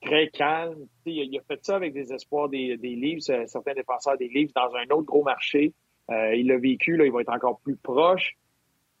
[0.00, 0.86] Très calme.
[1.06, 4.74] Il a, fait ça avec des espoirs des, des livres, certains défenseurs des livres, dans
[4.74, 5.72] un autre gros marché.
[6.10, 8.36] Euh, il l'a vécu, là, il va être encore plus proche.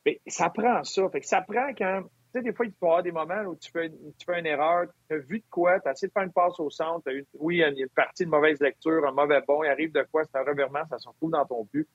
[0.06, 1.08] Mais ça prend ça.
[1.10, 2.02] Fait que ça prend quand
[2.34, 4.46] sais, des fois, il peut y avoir des moments où tu fais, tu fais une
[4.46, 7.08] erreur, tu as vu de quoi, tu as essayé de faire une passe au centre,
[7.10, 9.92] eu, oui, il y a une partie de mauvaise lecture, un mauvais bon, il arrive
[9.92, 11.88] de quoi, c'est un revirement, ça se retrouve dans ton but.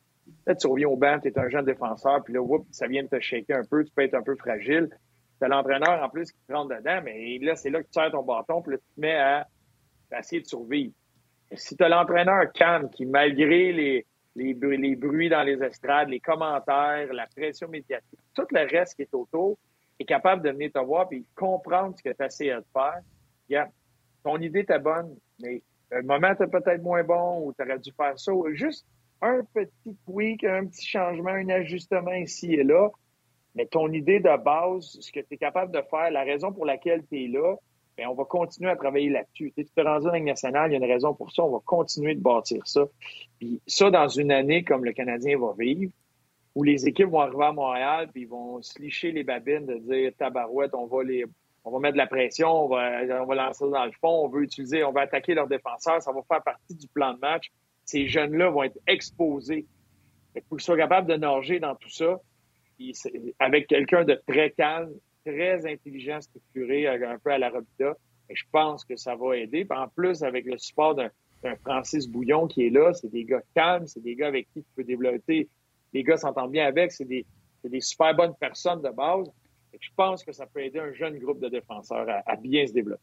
[0.46, 3.04] Là, tu reviens au banc, tu es un jeune défenseur, puis là, whoop, ça vient
[3.04, 4.90] de te shaker un peu, tu peux être un peu fragile.
[5.40, 7.94] Tu as l'entraîneur en plus qui te rentre dedans, mais là, c'est là que tu
[7.94, 9.48] sers ton bâton, puis là, tu te mets à,
[10.18, 10.94] essayer de survivre.
[11.54, 16.20] si tu as l'entraîneur calme qui, malgré les, les, les bruits dans les estrades, les
[16.20, 19.58] commentaires, la pression médiatique, tout le reste qui est autour,
[20.00, 23.02] est capable de venir te voir et comprendre ce que tu essayé de faire,
[23.50, 23.70] yeah,
[24.24, 27.92] ton idée était bonne, mais le moment était peut-être moins bon ou tu aurais dû
[27.92, 28.32] faire ça.
[28.54, 28.86] Juste
[29.22, 32.90] un petit tweak, un petit changement, un ajustement ici et là.
[33.56, 36.66] Mais ton idée de base, ce que tu es capable de faire, la raison pour
[36.66, 37.56] laquelle tu es là,
[37.98, 39.52] bien, on va continuer à travailler là-dessus.
[39.58, 41.60] Tu te rendu en Ligue nationale, il y a une raison pour ça, on va
[41.66, 42.86] continuer de bâtir ça.
[43.40, 45.92] Puis ça, dans une année comme le Canadien va vivre,
[46.60, 49.76] où les équipes vont arriver à Montréal puis ils vont se licher les babines de
[49.76, 51.24] dire tabarouette, on va les
[51.64, 54.28] on va mettre de la pression, on va, on va lancer dans le fond, on
[54.28, 57.50] veut utiliser, on va attaquer leurs défenseurs, ça va faire partie du plan de match.
[57.86, 59.66] Ces jeunes-là vont être exposés.
[60.36, 62.20] Il faut qu'ils soient capables de nager dans tout ça,
[63.40, 64.92] avec quelqu'un de très calme,
[65.26, 67.96] très intelligent, structuré, un peu à la Robida.
[68.30, 69.66] Et je pense que ça va aider.
[69.70, 71.10] en plus, avec le support d'un
[71.64, 74.70] Francis Bouillon qui est là, c'est des gars calmes, c'est des gars avec qui tu
[74.76, 75.48] peux développer
[75.94, 77.26] les gars s'entendent bien avec, c'est des,
[77.80, 79.28] super bonnes personnes de base.
[79.80, 83.02] je pense que ça peut aider un jeune groupe de défenseurs à, bien se développer.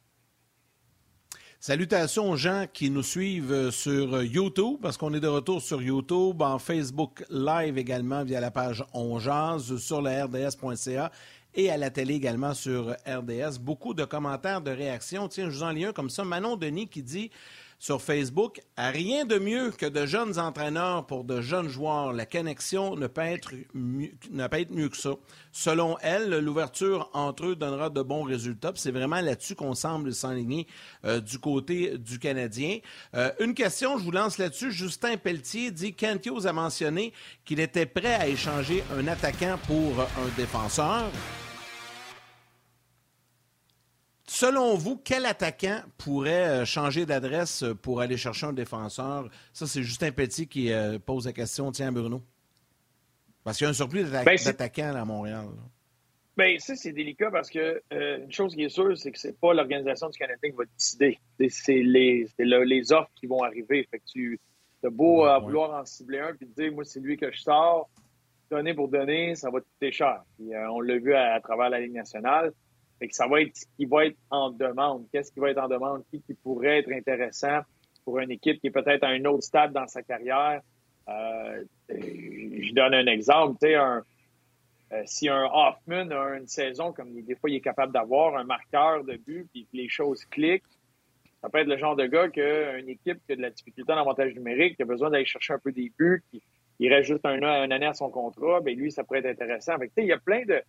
[1.59, 5.63] Salutations aux gens qui nous suivent euh, sur euh, YouTube, parce qu'on est de retour
[5.63, 11.11] sur YouTube, en Facebook Live également via la page On sur le RDS.ca
[11.55, 13.59] et à la télé également sur RDS.
[13.59, 15.29] Beaucoup de commentaires, de réactions.
[15.29, 16.25] Tiens, je vous en lis un comme ça.
[16.25, 17.31] Manon Denis qui dit
[17.79, 22.13] sur Facebook, rien de mieux que de jeunes entraîneurs pour de jeunes joueurs.
[22.13, 25.15] La connexion ne peut être mieux, que ça.
[25.53, 28.73] Selon elle, l'ouverture entre eux donnera de bons résultats.
[28.77, 30.67] C'est vraiment là-dessus qu'on semble s'enligner
[31.05, 32.79] euh, du côté du Canadien.
[33.15, 34.73] Euh, une question, je vous lance là-dessus.
[34.73, 37.13] Justin Pelletier dit Kent a mentionné
[37.45, 41.11] qu'il était prêt à échanger un attaquant pour un défenseur.
[44.29, 49.29] Selon vous, quel attaquant pourrait euh, changer d'adresse euh, pour aller chercher un défenseur?
[49.53, 51.71] Ça, c'est Justin Petit qui euh, pose la question.
[51.71, 52.21] Tiens, Bruno.
[53.45, 55.47] Parce qu'il y a un surplus ben, d'attaquants à Montréal.
[56.37, 59.55] Bien, ça, c'est délicat parce que une chose qui est sûre, c'est que c'est pas
[59.55, 61.19] l'organisation du Canadien qui va décider.
[61.49, 63.87] C'est les, les, offres qui vont arriver.
[63.89, 64.41] Fait que tu
[64.85, 67.89] as beau vouloir en cibler un puis te dire, moi, c'est lui que je sors,
[68.51, 70.25] donner pour donner, ça va te coûter cher.
[70.41, 72.53] on l'a vu à, travers la Ligue nationale.
[72.99, 75.07] Fait que ça va être ce qui va être en demande.
[75.13, 76.03] Qu'est-ce qui va être en demande?
[76.11, 77.61] Qui, pourrait être intéressant
[78.05, 80.61] pour une équipe qui est peut-être à un autre stade dans sa carrière?
[81.09, 83.59] Euh, je donne un exemple.
[83.61, 84.01] Tu sais, euh,
[85.05, 89.05] si un Hoffman a une saison comme des fois il est capable d'avoir un marqueur
[89.05, 90.63] de but puis les choses cliquent,
[91.43, 93.99] ça peut être le genre de gars qu'une équipe qui a de la difficulté en
[93.99, 96.43] avantage numérique, qui a besoin d'aller chercher un peu des buts, qui
[96.79, 99.79] il reste juste un an, année à son contrat, ben lui, ça pourrait être intéressant.
[99.79, 100.63] Fait que, il y a plein de,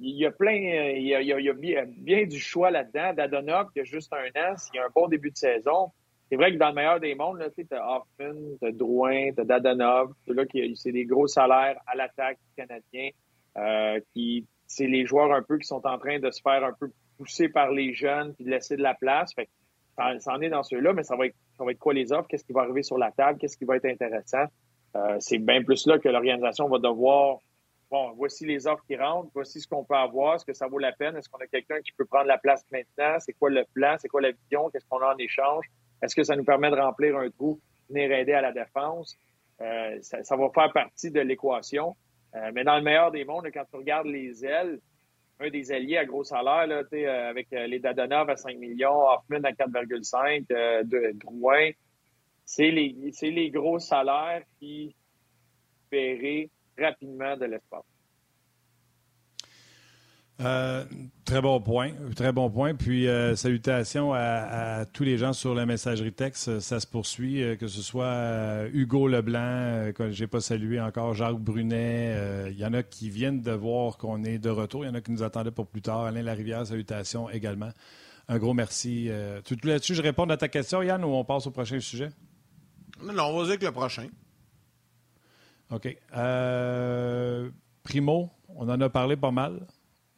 [0.00, 3.12] il y a plein, il y a, bien, du choix là-dedans.
[3.14, 5.92] D'Adonov, qui a juste un an, s'il y a un bon début de saison,
[6.28, 9.40] c'est vrai que dans le meilleur des mondes, tu as Hoffman, tu as Drouin, tu
[9.42, 13.10] as Dadonov, là, c'est des gros salaires à l'attaque canadien.
[13.58, 14.00] Euh,
[14.66, 17.50] c'est les joueurs un peu qui sont en train de se faire un peu pousser
[17.50, 19.34] par les jeunes puis de laisser de la place.
[19.34, 19.48] Fait
[19.96, 22.26] ça, en est dans ceux-là, mais ça va être ça va être quoi les offres?
[22.28, 23.38] Qu'est-ce qui va arriver sur la table?
[23.38, 24.46] Qu'est-ce qui va être intéressant?
[24.96, 27.38] Euh, c'est bien plus là que l'organisation va devoir
[27.92, 30.78] bon, voici les offres qui rentrent, voici ce qu'on peut avoir, est-ce que ça vaut
[30.78, 33.64] la peine, est-ce qu'on a quelqu'un qui peut prendre la place maintenant, c'est quoi le
[33.74, 35.66] plan, c'est quoi la vision, qu'est-ce qu'on a en échange,
[36.02, 39.16] est-ce que ça nous permet de remplir un trou, venir aider à la défense?
[39.60, 41.94] Euh, ça, va faire partie de l'équation.
[42.34, 44.80] Euh, mais dans le meilleur des mondes, quand tu regardes les ailes,
[45.38, 49.44] un des alliés à gros salaire, là, euh, avec les Dadonov à 5 millions, Hoffman
[49.44, 51.70] à 4,5, de Drouin,
[52.44, 54.96] c'est les, gros salaires qui
[55.90, 57.84] paient rapidement de l'espace.
[60.40, 60.84] Euh,
[61.24, 61.92] très bon point.
[62.16, 62.74] Très bon point.
[62.74, 66.58] Puis, euh, salutations à, tous les gens sur la messagerie texte.
[66.60, 71.14] Ça se poursuit, euh, que ce soit Hugo Leblanc, que je n'ai pas salué encore,
[71.14, 72.50] Jacques Brunet.
[72.50, 74.84] Il y en a qui viennent de voir qu'on est de retour.
[74.84, 76.04] Il y en a qui nous attendaient pour plus tard.
[76.04, 77.70] Alain Larivière, salutations également.
[78.28, 79.10] Un gros merci.
[79.44, 82.10] tout là-dessus, je réponds à ta question, Yann, ou on passe au prochain sujet?
[83.02, 84.06] Non, non on va dire que le prochain.
[85.72, 85.96] OK.
[87.82, 89.66] Primo, on en a parlé pas mal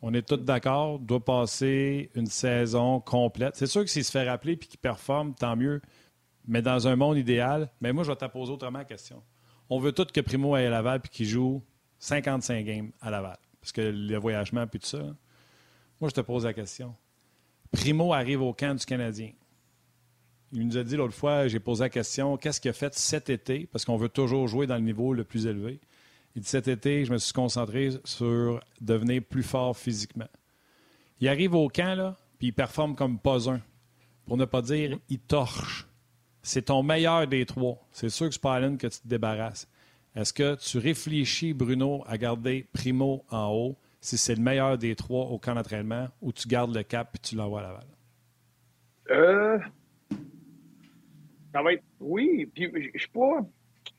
[0.06, 3.56] on est tous d'accord, doit passer une saison complète.
[3.56, 5.80] C'est sûr que s'il se fait rappeler et qu'il performe, tant mieux.
[6.46, 9.22] Mais dans un monde idéal, mais moi, je vais te poser autrement la question.
[9.70, 11.62] On veut tout que Primo aille à Laval et qu'il joue
[12.00, 13.38] 55 games à Laval.
[13.62, 14.98] Parce que le voyagement puis tout ça.
[14.98, 16.94] Moi, je te pose la question.
[17.72, 19.30] Primo arrive au camp du Canadien.
[20.54, 23.28] Il nous a dit l'autre fois, j'ai posé la question, qu'est-ce qu'il a fait cet
[23.28, 23.68] été?
[23.72, 25.80] Parce qu'on veut toujours jouer dans le niveau le plus élevé.
[26.36, 30.28] Il dit cet été, je me suis concentré sur devenir plus fort physiquement.
[31.18, 33.60] Il arrive au camp, là, puis il performe comme pas un.
[34.26, 35.88] Pour ne pas dire, il torche.
[36.42, 37.84] C'est ton meilleur des trois.
[37.90, 39.68] C'est sûr que c'est pas Allen que tu te débarrasses.
[40.14, 44.94] Est-ce que tu réfléchis, Bruno, à garder Primo en haut si c'est le meilleur des
[44.94, 47.86] trois au camp d'entraînement ou tu gardes le cap et tu l'envoies à Laval?
[49.10, 49.58] Euh.
[52.00, 53.40] Oui, puis je suis pas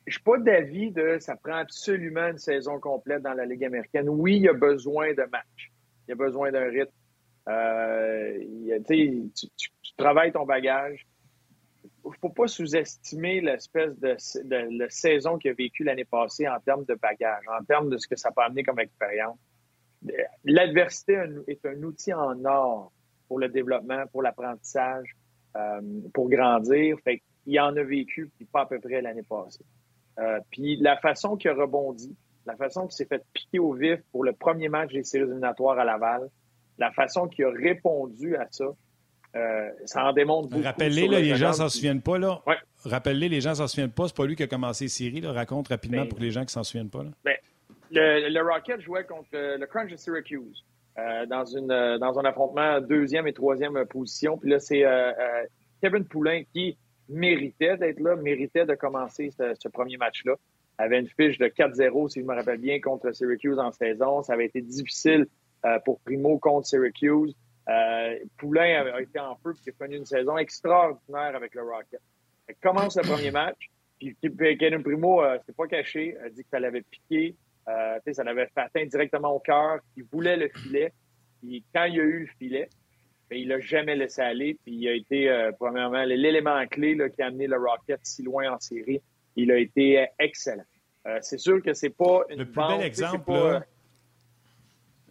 [0.06, 4.08] je suis pas d'avis de ça prend absolument une saison complète dans la Ligue américaine.
[4.08, 5.72] Oui, il y a besoin de matchs.
[6.06, 6.92] Il y a besoin d'un rythme.
[7.48, 8.38] Euh,
[8.88, 9.30] tu,
[9.96, 11.06] travailles ton bagage.
[12.04, 16.60] Il ne faut pas sous-estimer l'espèce de, de, saison qu'il a vécu l'année passée en
[16.60, 19.38] termes de bagage, en termes de ce que ça peut amener comme expérience.
[20.44, 22.92] L'adversité est un outil en or
[23.26, 25.16] pour le développement, pour l'apprentissage,
[25.56, 25.80] euh,
[26.14, 26.96] pour grandir.
[27.02, 29.64] Fait il en a vécu, puis pas à peu près l'année passée.
[30.18, 32.14] Euh, puis la façon qu'il a rebondi,
[32.46, 35.78] la façon qu'il s'est fait piquer au vif pour le premier match des séries éliminatoires
[35.78, 36.28] à Laval,
[36.78, 38.66] la façon qu'il a répondu à ça,
[39.34, 40.62] euh, ça en démontre beaucoup.
[40.62, 42.18] Rappelez, les gens s'en souviennent pas.
[42.18, 42.40] Là.
[42.46, 42.56] Ouais.
[42.84, 44.08] Rappelez, les gens s'en souviennent pas.
[44.08, 45.20] C'est pas lui qui a commencé les séries.
[45.20, 45.32] Là.
[45.32, 47.02] Raconte rapidement ben, pour les gens qui s'en souviennent pas.
[47.02, 47.10] Là.
[47.24, 47.36] Ben,
[47.90, 50.64] le, Rocket jouait contre le, Crunch de Syracuse
[50.98, 54.38] euh, dans, une, dans un affrontement deuxième et troisième position.
[54.38, 54.84] Puis là, c'est
[55.82, 60.34] Kevin Poulain qui méritait d'être là, méritait de commencer ce, premier match-là.
[60.78, 64.22] Avait une fiche de 4-0, si je me rappelle bien, contre Syracuse en saison.
[64.22, 65.26] Ça avait été difficile
[65.64, 67.34] euh, pour Primo contre Syracuse.
[67.68, 72.00] Euh, Poulain a, été en feu et a connu une saison extraordinaire avec le Rocket.
[72.48, 76.60] Il commence le premier match, puis Kevin Primo euh, pas caché, a dit que ça
[76.60, 77.34] l'avait piqué,
[77.68, 80.92] euh, ça l'avait atteindre directement au cœur, il voulait le filet.
[81.40, 82.68] Puis quand il a eu le filet,
[83.30, 84.56] mais il l'a jamais laissé aller.
[84.64, 88.22] Puis il a été, euh, premièrement, l'élément clé là, qui a amené le Rocket si
[88.22, 89.00] loin en série.
[89.36, 90.64] Il a été euh, excellent.
[91.06, 93.32] Euh, c'est sûr que c'est pas une Le plus bel exemple,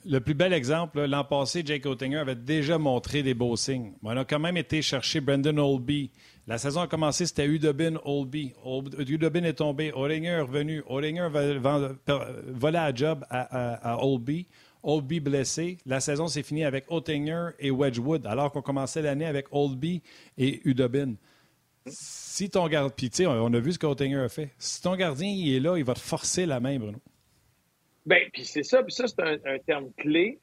[0.08, 3.93] le plus bel exemple, l'an passé, Jake Oettinger avait déjà montré des beaux signes.
[4.04, 6.12] On a quand même été chercher Brendan Olby.
[6.47, 8.54] La saison a commencé, c'était Udobin Olby.
[8.99, 9.91] Udobin est tombé.
[9.95, 10.84] Oettinger est revenu.
[10.88, 11.30] Oettinger
[12.49, 14.47] volait à job à, à, Olby.
[14.86, 15.78] Oldby blessé.
[15.86, 20.02] La saison s'est finie avec Ottinger et Wedgwood, alors qu'on commençait l'année avec Oldby
[20.38, 21.15] et Udobin.
[21.88, 24.52] Si ton gardien, puis tu sais, on a vu ce qu'Ottinger a fait.
[24.58, 27.00] Si ton gardien est là, il va te forcer la main, Bruno.
[28.06, 30.39] Bien, puis c'est ça, puis ça, c'est un, terme clé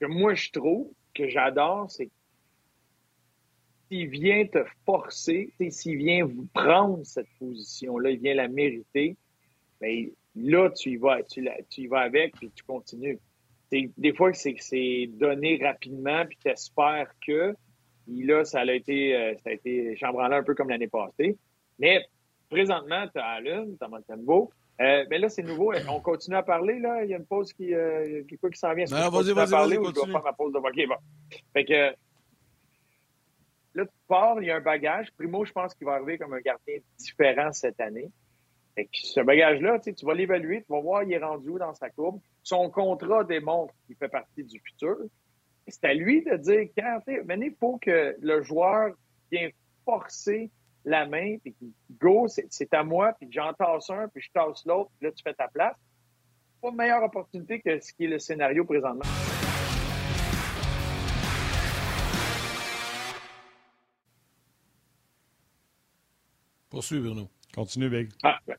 [0.00, 2.10] que moi je trouve, que j'adore, c'est
[3.88, 9.16] s'il vient te forcer, s'il vient vous prendre cette position-là, il vient la mériter,
[9.80, 13.18] bien, là, tu y vas, tu, tu y vas avec, puis tu continues
[13.70, 17.54] des fois, c'est donné rapidement, puis tu espères que.
[18.08, 21.36] là, ça a été, euh, ça a été chambranlé un peu comme l'année passée.
[21.78, 22.04] Mais
[22.48, 24.50] présentement, tu as Allen, tu as Montembeau.
[24.80, 25.72] Euh, mais là, c'est nouveau.
[25.88, 27.02] On continue à parler, là.
[27.02, 28.84] Il y a une pause qui, euh, qui, qui s'en vient?
[28.90, 29.74] Non, vas-y, vas-y, vas-y.
[29.74, 31.38] Je dois faire ma pause de OK, bon.
[31.54, 31.94] Fait que
[33.74, 35.08] là, tu pars, il y a un bagage.
[35.16, 38.10] Primo, je pense qu'il va arriver comme un gardien différent cette année.
[38.76, 41.88] Fait ce bagage-là, tu vas l'évaluer, tu vas voir il est rendu où dans sa
[41.90, 42.20] courbe.
[42.42, 44.98] Son contrat démontre qu'il fait partie du futur.
[45.66, 48.94] C'est à lui de dire quand il faut que le joueur
[49.32, 49.50] vienne
[49.84, 50.50] forcer
[50.84, 51.54] la main, puis
[51.98, 55.22] go, c'est à moi, puis j'en tasse un, puis je tasse l'autre, puis là, tu
[55.22, 55.76] fais ta place.
[56.62, 59.04] pas meilleure opportunité que ce qui est le scénario présentement.
[66.76, 67.30] Poursuis, Bruno.
[67.54, 68.10] Continue, Big.
[68.22, 68.54] Ah, ben,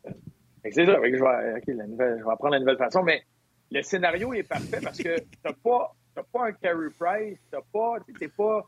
[0.63, 0.95] c'est ça.
[0.95, 3.03] Je vais, la nouvelle, je vais apprendre la nouvelle façon.
[3.03, 3.21] Mais
[3.69, 5.95] le scénario est parfait parce que tu n'as pas,
[6.33, 8.67] pas un carry price, tu pas, t'es pas,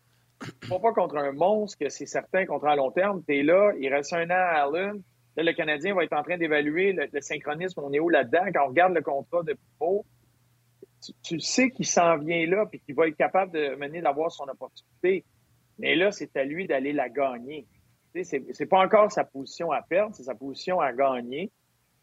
[0.70, 3.24] pas contre un monstre que c'est certain contre à long terme.
[3.28, 5.02] Tu es là, il reste un an à Allen.
[5.36, 7.82] Là, le Canadien va être en train d'évaluer le, synchronisme.
[7.84, 8.52] On est où là-dedans?
[8.54, 10.06] Quand on regarde le contrat de Pivot,
[11.24, 14.44] tu, sais qu'il s'en vient là puis qu'il va être capable de mener d'avoir son
[14.44, 15.26] opportunité.
[15.80, 17.66] Mais là, c'est à lui d'aller la gagner.
[18.14, 21.52] C'est, pas encore sa position à perdre, c'est sa position à gagner.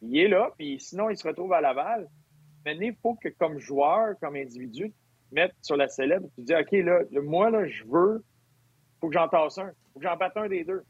[0.03, 2.09] Il est là, puis sinon, il se retrouve à Laval.
[2.64, 4.92] Maintenant, il faut que, comme joueur, comme individu,
[5.33, 8.25] mettre sur la célèbre, tu dis, OK, là, moi, là, je veux,
[9.01, 9.71] faut que j'en tasse un.
[9.92, 10.83] faut que j'en batte un des deux.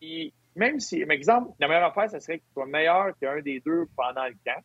[0.00, 3.60] Puis, même si, par exemple, la meilleure affaire, ça serait qu'il soit meilleur qu'un des
[3.60, 4.62] deux pendant le camp.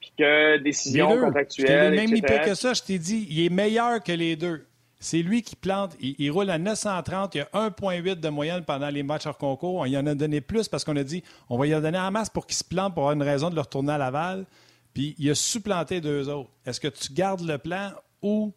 [0.00, 1.94] Puis que décision contractuelle.
[1.94, 4.66] même mis que ça, je t'ai dit, il est meilleur que les deux.
[5.02, 5.96] C'est lui qui plante.
[5.98, 7.34] Il, roule à 930.
[7.34, 9.74] Il y a 1,8 de moyenne pendant les matchs hors concours.
[9.74, 11.98] On y en a donné plus parce qu'on a dit on va y en donner
[11.98, 14.46] en masse pour qu'il se plante pour avoir une raison de le retourner à Laval.
[14.94, 16.50] Puis il a supplanté deux autres.
[16.64, 17.90] Est-ce que tu gardes le plan
[18.22, 18.54] ou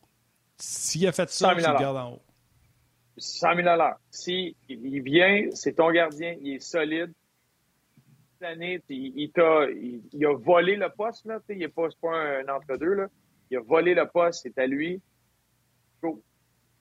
[0.58, 2.22] s'il a fait ça, tu le gardes en haut?
[3.18, 3.68] 100 000
[4.12, 7.12] S'il il vient, c'est ton gardien, il est solide.
[8.40, 9.32] Cette année, il,
[10.14, 11.26] il, a volé le poste.
[11.26, 13.08] Là, il n'est pas, pas un entre-deux.
[13.50, 15.02] Il a volé le poste, c'est à lui.
[16.04, 16.22] Go.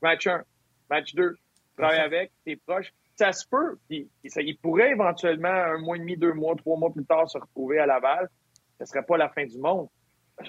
[0.05, 0.43] Match 1,
[0.91, 1.35] match 2,
[1.79, 2.93] travaille avec, t'es proche.
[3.17, 3.79] Ça se peut.
[3.89, 7.79] il pourrait éventuellement, un mois et demi, deux mois, trois mois plus tard, se retrouver
[7.79, 8.29] à Laval.
[8.77, 9.89] Ce ne serait pas la fin du monde.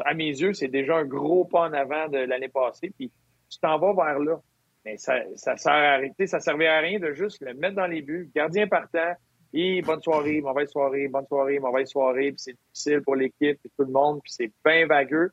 [0.03, 2.91] À mes yeux, c'est déjà un gros pas en avant de l'année passée.
[2.97, 3.13] Puis
[3.49, 4.41] tu t'en vas vers là.
[4.83, 8.01] Mais ça, ça sert à ça servait à rien de juste le mettre dans les
[8.01, 8.29] buts.
[8.35, 9.13] Gardien partant,
[9.53, 13.69] et bonne soirée, mauvaise soirée, bonne soirée, mauvaise soirée, puis c'est difficile pour l'équipe et
[13.77, 15.31] tout le monde, puis c'est bien vagueux.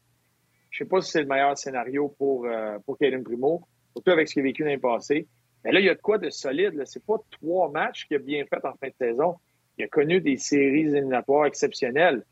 [0.70, 4.34] Je sais pas si c'est le meilleur scénario pour, euh, pour Primo surtout avec ce
[4.34, 5.26] qu'il a vécu l'année passée.
[5.64, 6.82] Mais là, il y a de quoi de solide.
[6.86, 9.36] C'est pas trois matchs qu'il a bien fait en fin de saison.
[9.78, 12.24] Il a connu des séries éliminatoires exceptionnelles.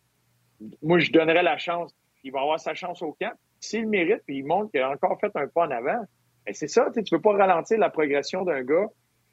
[0.83, 1.95] Moi, je donnerais la chance.
[2.23, 3.33] Il va avoir sa chance au camp.
[3.61, 6.05] S'il mérite, puis il montre qu'il a encore fait un pas en avant,
[6.47, 6.91] ben, c'est ça.
[6.93, 8.89] Tu ne peux pas ralentir la progression d'un gars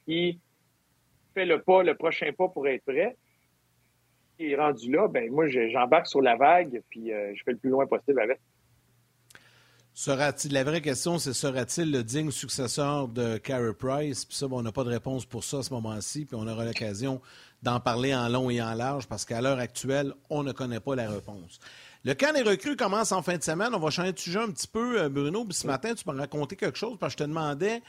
[0.06, 0.40] qui
[1.34, 3.16] fait le pas, le prochain pas pour être prêt.
[4.40, 7.58] Il est rendu là, ben moi, j'embarque sur la vague, puis euh, je fais le
[7.58, 8.40] plus loin possible avec.
[10.00, 14.26] Sera-t-il, la vraie question, c'est sera-t-il le digne successeur de Carey Price?
[14.26, 16.66] Puis ça, on n'a pas de réponse pour ça à ce moment-ci, puis on aura
[16.66, 17.20] l'occasion
[17.64, 20.96] d'en parler en long et en large parce qu'à l'heure actuelle, on ne connaît pas
[20.96, 21.60] la réponse.
[22.08, 23.76] Le camp des recrues commence en fin de semaine.
[23.76, 25.43] On va changer de sujet un petit peu, euh, Bruno.
[25.43, 27.82] Puis ce matin, tu m'as raconté quelque chose parce que je te demandais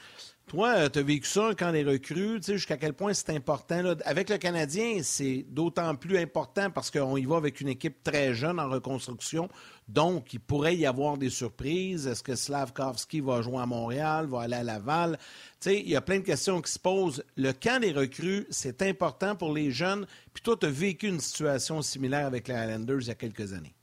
[0.49, 3.29] toi, euh, tu as vécu ça quand les recrues, tu sais, jusqu'à quel point c'est
[3.29, 3.95] important.
[4.03, 8.33] Avec le Canadien, c'est d'autant plus important parce qu'on y va avec une équipe très
[8.33, 9.47] jeune en reconstruction.
[9.87, 12.05] Donc, il pourrait y avoir des surprises.
[12.05, 15.17] Est-ce que Slavkovski va jouer à Montréal, va aller à Laval?
[15.61, 17.23] Tu sais, il y a plein de questions qui se posent.
[17.37, 20.05] Le camp des recrues, c'est important pour les jeunes.
[20.33, 23.53] Puis toi, tu as vécu une situation similaire avec les Highlanders il y a quelques
[23.53, 23.75] années.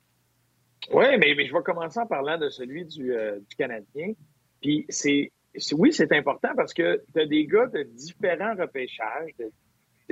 [0.92, 4.12] Oui, mais, je vais commencer en parlant de celui du, euh, Canadien.
[4.60, 5.30] Puis c'est
[5.72, 9.50] oui, c'est important parce que tu as des gars de différents repêchages, de,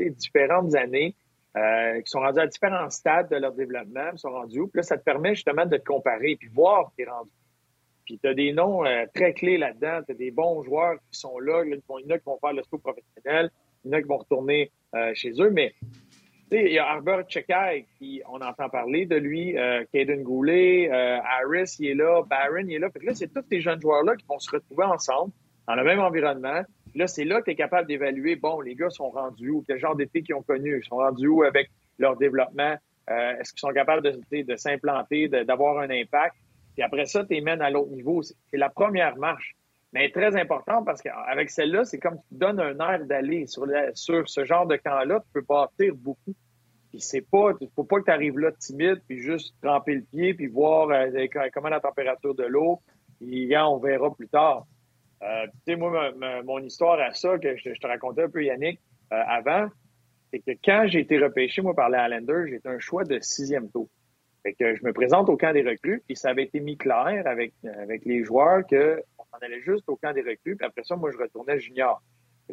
[0.08, 1.14] différentes années,
[1.56, 4.68] euh, qui sont rendus à différents stades de leur développement, qui sont rendus où.
[4.68, 7.30] Puis là, ça te permet justement de te comparer puis voir qui es rendu.
[8.06, 10.00] Puis tu as des noms euh, très clés là-dedans.
[10.06, 11.62] Tu as des bons joueurs qui sont là.
[11.64, 13.50] Il y en a qui vont faire le saut professionnel.
[13.84, 14.72] Il y en a qui vont retourner
[15.14, 15.50] chez eux.
[15.50, 15.74] Mais
[16.50, 21.18] il y a Arbor Chekai, qui on entend parler de lui, euh, Caden Goulet, euh,
[21.22, 22.88] Harris, il est là, Barron, il est là.
[23.02, 25.32] Là, c'est tous ces jeunes joueurs-là qui vont se retrouver ensemble,
[25.66, 26.62] dans le même environnement.
[26.94, 29.78] là, c'est là que tu es capable d'évaluer, bon, les gars sont rendus où, quel
[29.78, 32.76] genre d'été qu'ils ont connu, ils sont rendus où avec leur développement,
[33.10, 36.36] euh, est-ce qu'ils sont capables de, de s'implanter, d'avoir un impact?
[36.74, 38.22] Puis après ça, tu les mènes à l'autre niveau.
[38.22, 39.54] C'est la première marche.
[39.94, 43.46] Mais très important parce qu'avec celle-là, c'est comme tu donnes un air d'aller.
[43.46, 46.34] Sur, sur ce genre de camp-là, tu peux bâtir beaucoup.
[46.90, 50.34] Puis c'est pas, faut pas que tu arrives là timide, puis juste tremper le pied,
[50.34, 52.80] puis voir euh, comment la température de l'eau.
[53.20, 54.66] Puis on verra plus tard.
[55.22, 56.10] Euh, tu sais, moi,
[56.44, 58.80] mon histoire à ça, que je, te racontais un peu, Yannick,
[59.12, 59.68] euh, avant,
[60.32, 63.70] c'est que quand j'ai été repêché, moi, par les Highlanders, j'étais un choix de sixième
[63.70, 63.88] tour.
[64.42, 67.22] Fait que je me présente au camp des recrues, puis ça avait été mis clair
[67.24, 69.00] avec, avec les joueurs que
[69.34, 72.02] on allait juste au camp des recrues, puis après ça, moi, je retournais junior.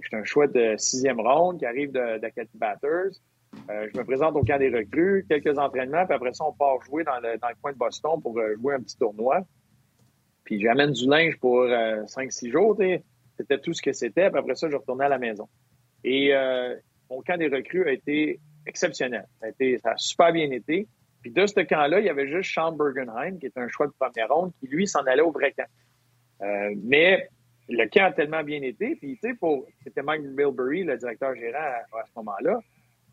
[0.01, 3.11] J'étais un choix de sixième ronde qui arrive d'Academy Batters.
[3.69, 6.81] Euh, je me présente au camp des recrues, quelques entraînements, puis après ça, on part
[6.83, 9.41] jouer dans le, coin de Boston pour euh, jouer un petit tournoi.
[10.43, 12.77] Puis j'amène du linge pour euh, 5-6 jours.
[13.37, 14.29] C'était tout ce que c'était.
[14.29, 15.47] Puis après ça, je retournais à la maison.
[16.03, 16.75] Et euh,
[17.09, 19.27] mon camp des recrues a été exceptionnel.
[19.39, 20.87] Ça a, été, ça a super bien été.
[21.21, 23.93] Puis de ce camp-là, il y avait juste Sean Bergenheim, qui est un choix de
[23.99, 25.67] première ronde, qui lui s'en allait au vrai camp.
[26.41, 27.29] Euh, mais
[27.69, 28.95] le camp a tellement bien été.
[28.95, 32.59] Puis, tu sais, c'était Mike Bilberry, le directeur gérant à, ce moment-là.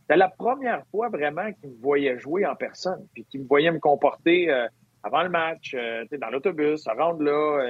[0.02, 3.70] C'était la première fois vraiment qu'il me voyait jouer en personne, puis qu'il me voyait
[3.70, 4.66] me comporter euh,
[5.02, 7.62] avant le match, euh, dans l'autobus, à rendre là,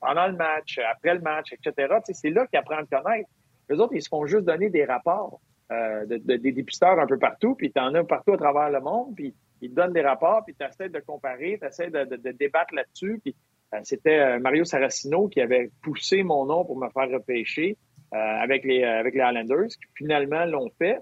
[0.00, 1.94] pendant le match, après le match, etc.
[2.12, 3.28] C'est là qu'il apprend à le connaître.
[3.70, 7.54] Les autres, ils se font juste donner des rapports de, des dépisteurs un peu partout,
[7.54, 10.44] puis tu en as partout à travers le monde, puis ils te donnent des rapports,
[10.44, 13.18] puis tu essaies de comparer, tu essaies de, de, débattre là-dessus.
[13.24, 13.34] Puis
[13.82, 17.76] c'était Mario Saracino qui avait poussé mon nom pour me faire repêcher
[18.12, 20.98] avec les avec les qui finalement l'ont fait.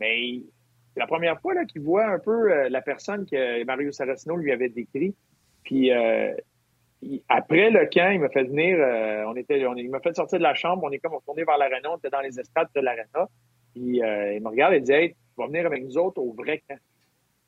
[0.00, 0.42] Mais
[0.96, 4.50] c'est la première fois qu'il voit un peu euh, la personne que Mario Saracino lui
[4.50, 5.14] avait décrit.
[5.62, 6.34] Puis euh,
[7.28, 10.42] après le camp, il m'a fait venir, euh, on était, il m'a fait sortir de
[10.42, 13.28] la chambre, on est comme retourné vers l'aréna, on était dans les estrades de l'aréna.
[13.74, 16.62] Puis il me regarde et dit Hey, tu vas venir avec nous autres au vrai
[16.66, 16.78] camp.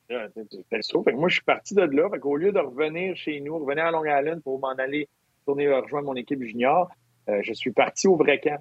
[0.09, 0.99] C'était ça.
[1.05, 2.09] Fait que moi, je suis parti de là.
[2.11, 5.09] Fait qu'au lieu de revenir chez nous, revenir à Long Island pour m'en aller
[5.45, 6.89] tourner rejoindre mon équipe junior,
[7.27, 8.59] je suis parti au vrai camp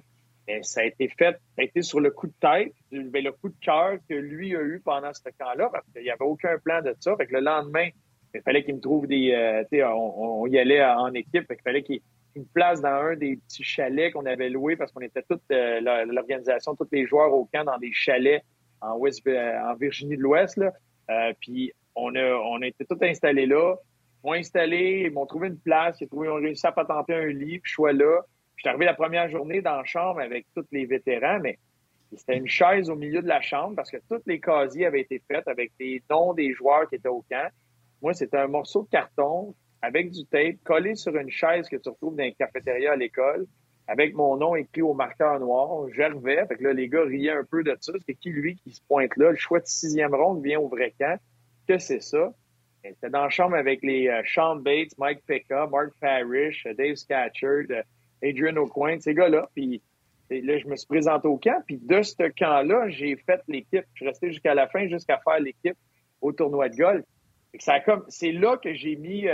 [0.62, 3.48] ça a été fait, ça a été sur le coup de tête, ben, le coup
[3.48, 6.80] de cœur que lui a eu pendant ce temps-là, parce qu'il n'y avait aucun plan
[6.82, 7.16] de ça.
[7.16, 7.88] Fait que le lendemain,
[8.34, 9.32] il fallait qu'il me trouve des.
[9.32, 12.00] Euh, on, on, y allait en équipe, fait il fallait qu'il
[12.36, 15.80] me place dans un des petits chalets qu'on avait loués parce qu'on était toute euh,
[16.06, 18.42] l'organisation, tous les joueurs au camp dans des chalets
[18.80, 20.60] en West, en Virginie de l'Ouest.
[21.10, 23.74] Euh, puis on a, été tous installés là.
[24.22, 27.60] Ils m'ont installé, ils m'ont trouvé une place, ils ont réussi à patenter un lit,
[27.60, 28.20] puis je suis là.
[28.56, 31.58] Je suis arrivé la première journée dans la chambre avec tous les vétérans, mais
[32.16, 35.22] c'était une chaise au milieu de la chambre parce que tous les casiers avaient été
[35.28, 37.48] faits avec les noms des joueurs qui étaient au camp.
[38.02, 41.88] Moi, c'était un morceau de carton avec du tape collé sur une chaise que tu
[41.88, 43.46] retrouves dans une cafétéria à l'école
[43.88, 45.88] avec mon nom écrit au marqueur noir.
[45.94, 46.46] Gervais.
[46.46, 47.92] Fait que là, les gars riaient un peu de ça.
[48.06, 49.30] C'est qui, lui, qui se pointe là?
[49.30, 51.18] Le choix de sixième ronde vient au vrai camp.
[51.66, 52.32] Que c'est ça?
[52.84, 56.94] C'était dans la chambre avec les euh, Sean Bates, Mike Pekka, Mark Parrish, euh, Dave
[56.94, 57.82] Scatcherd, euh,
[58.22, 59.48] Adrian O'Coin, ces gars-là.
[59.54, 59.82] Puis
[60.30, 61.62] là, je me suis présenté au camp.
[61.66, 63.84] Puis de ce camp-là, j'ai fait l'équipe.
[63.94, 65.76] Je suis resté jusqu'à la fin, jusqu'à faire l'équipe
[66.20, 67.04] au tournoi de golf.
[68.08, 69.26] c'est là que j'ai mis,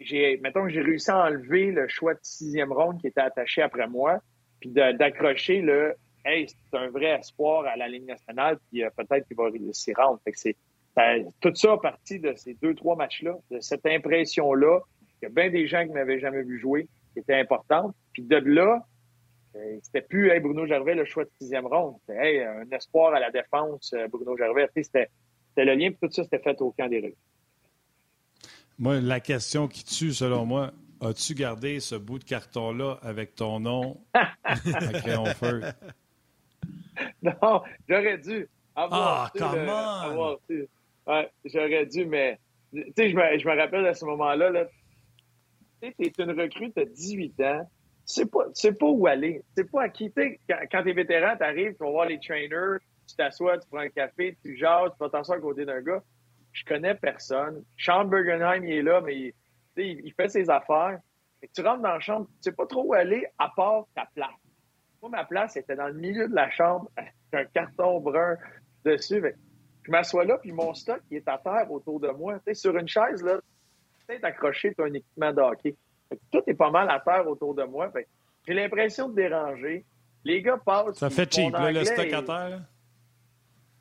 [0.00, 3.62] j'ai, mettons que j'ai réussi à enlever le choix de sixième ronde qui était attaché
[3.62, 4.20] après moi,
[4.60, 9.26] puis d'accrocher le, hey, c'est un vrai espoir à la ligne nationale, puis euh, peut-être
[9.26, 10.20] qu'il va s'y rendre.
[10.24, 10.56] Fait que c'est,
[11.40, 14.80] tout ça a parti de ces deux, trois matchs-là, de cette impression-là.
[15.20, 17.94] Il y a bien des gens qui m'avaient jamais vu jouer qui était importante.
[18.12, 18.84] Puis de là,
[19.56, 21.96] euh, c'était plus hey, Bruno Gervais le choix de sixième ronde.
[22.00, 24.68] C'était hey, un espoir à la défense, euh, Bruno Gervais.
[24.76, 25.08] C'était,
[25.56, 27.16] le lien, puis tout ça, c'était fait au camp des rues.
[28.82, 33.60] Moi, la question qui tue, selon moi, as-tu gardé ce bout de carton-là avec ton
[33.60, 35.62] nom à crayon feu?
[37.22, 38.48] Non, j'aurais dû.
[38.74, 40.36] Avoir ah, comment?
[41.06, 42.40] Ouais, j'aurais dû, mais
[42.72, 44.66] tu sais, je me, je me rappelle à ce moment-là, là,
[45.80, 49.44] tu es une recrue, tu as 18 ans, tu sais pas, sais pas où aller.
[49.56, 50.12] Tu sais pas à qui.
[50.12, 52.78] Quand, quand tu es vétéran, tu arrives, tu vas voir les trainers,
[53.08, 56.02] tu t'assois, tu prends un café, tu jases, tu vas t'asseoir à côté d'un gars.
[56.52, 57.64] Je connais personne.
[57.78, 59.34] Sean Bergenheim, il est là, mais il,
[59.76, 60.98] il fait ses affaires.
[61.42, 64.06] Et tu rentres dans la chambre, tu sais pas trop où aller à part ta
[64.14, 64.30] place.
[65.00, 68.36] Moi, ma place était dans le milieu de la chambre, avec un carton brun
[68.84, 69.22] dessus.
[69.82, 72.34] je m'assois là, puis mon stock, il est à terre autour de moi.
[72.34, 73.40] Tu sais, sur une chaise, là,
[74.06, 75.76] peut-être accroché un équipement de hockey.
[76.30, 77.90] tout est pas mal à terre autour de moi.
[78.46, 79.84] J'ai l'impression de déranger.
[80.24, 80.98] Les gars passent.
[80.98, 82.60] Ça fait cheap, le stock à terre.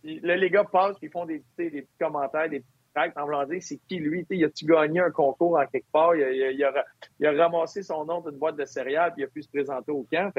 [0.04, 3.62] Les gars passent, ils font des, des petits commentaires, des petits tracts en voulant dire
[3.62, 8.06] c'est qui lui, il a-tu gagné un concours en quelque part, il a, ramassé son
[8.06, 10.32] nom d'une boîte de céréales, puis il a pu se présenter au camp.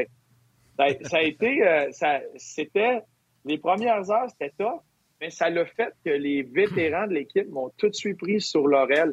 [0.77, 1.91] ça, a été, euh,
[2.37, 3.01] c'était,
[3.45, 4.83] les premières heures, c'était top,
[5.21, 8.67] mais ça l'a fait que les vétérans de l'équipe m'ont tout de suite pris sur
[8.67, 9.13] l'oreille.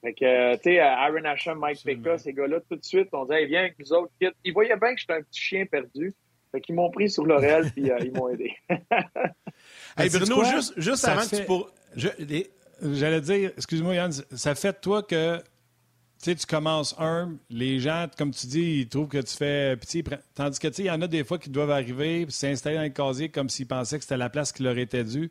[0.00, 3.46] Fait que, tu sais, Aaron Asham, Mike Pekka, ces gars-là, tout de suite, on disait,
[3.46, 4.12] viens avec nous autres,
[4.44, 6.12] Ils voyaient bien que j'étais un petit chien perdu.
[6.50, 8.52] Fait qu'ils m'ont pris sur l'oreille, puis euh, ils m'ont aidé.
[9.96, 11.70] hey, Bruno, juste, juste avant que tu pour...
[11.96, 15.40] J'allais dire, excuse-moi, Yann, ça fait de toi que
[16.22, 20.04] tu tu commences un, les gens, comme tu dis, ils trouvent que tu fais pitié.
[20.34, 22.82] Tandis que, tu sais, il y en a des fois qui doivent arriver, s'installer dans
[22.82, 25.30] le casier comme s'ils pensaient que c'était la place qui leur était due.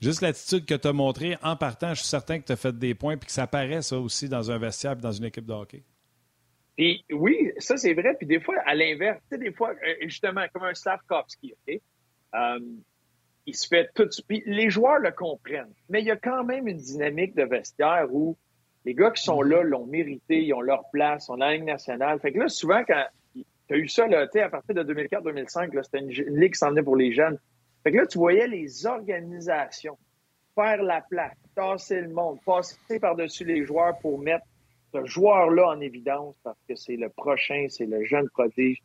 [0.00, 2.78] Juste l'attitude que tu as montrée en partant, je suis certain que tu as fait
[2.78, 5.46] des points puis que ça paraît, ça aussi, dans un vestiaire et dans une équipe
[5.46, 5.82] de hockey.
[6.78, 8.14] Et oui, ça c'est vrai.
[8.16, 11.80] Puis des fois, à l'inverse, tu sais, des fois, euh, justement, comme un Slavkovski, OK?
[12.34, 12.58] Euh,
[13.50, 15.72] il se fait tout Puis les joueurs le comprennent.
[15.88, 18.36] Mais il y a quand même une dynamique de vestiaire où
[18.84, 21.64] les gars qui sont là l'ont mérité, ils ont leur place, on a la Ligue
[21.64, 22.18] nationale.
[22.20, 25.98] Fait que là, souvent, quand tu as eu ça, là, à partir de 2004-2005, c'était
[25.98, 27.38] une, ligue qui s'en venait pour les jeunes.
[27.82, 29.98] Fait que là, tu voyais les organisations
[30.54, 34.44] faire la place, tasser le monde, passer par-dessus les joueurs pour mettre
[34.92, 38.78] ce joueur-là en évidence parce que c'est le prochain, c'est le jeune prodige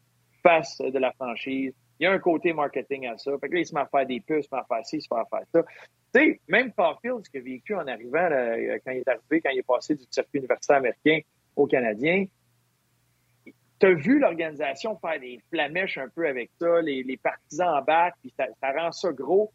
[0.43, 1.73] face de la franchise.
[1.99, 3.31] Il y a un côté marketing à ça.
[3.39, 4.97] Fait que il se met à faire des puces, il se met à faire ci,
[4.97, 5.63] il se met à faire ça.
[6.13, 8.27] Tu sais, même Caulfield, ce qu'il a vécu en arrivant,
[8.85, 11.19] quand il est arrivé, quand il est passé du circuit universitaire américain
[11.55, 12.25] au Canadien,
[13.79, 18.15] tu as vu l'organisation faire des flamèches un peu avec ça, les, partisans en bac,
[18.21, 19.51] puis ça, rend ça gros.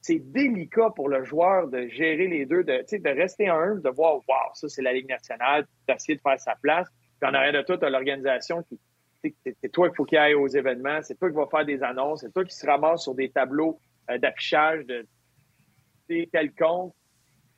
[0.00, 4.16] C'est délicat pour le joueur de gérer les deux, de, de rester un, de voir,
[4.16, 6.88] wow, ça c'est la Ligue nationale, d'essayer de faire sa place.
[7.20, 8.78] Puis en arrière de tout, tu l'organisation qui,
[9.22, 12.20] c'est toi qu'il faut qu'il aille aux événements, c'est toi qui vas faire des annonces,
[12.20, 15.04] c'est toi qui se ramasse sur des tableaux euh, d'affichage de
[16.32, 16.94] quelconque.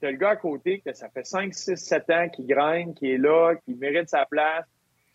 [0.00, 3.12] Tu le gars à côté que ça fait 5, 6, 7 ans qu'il graine, qui
[3.12, 4.64] est là, qui mérite sa place,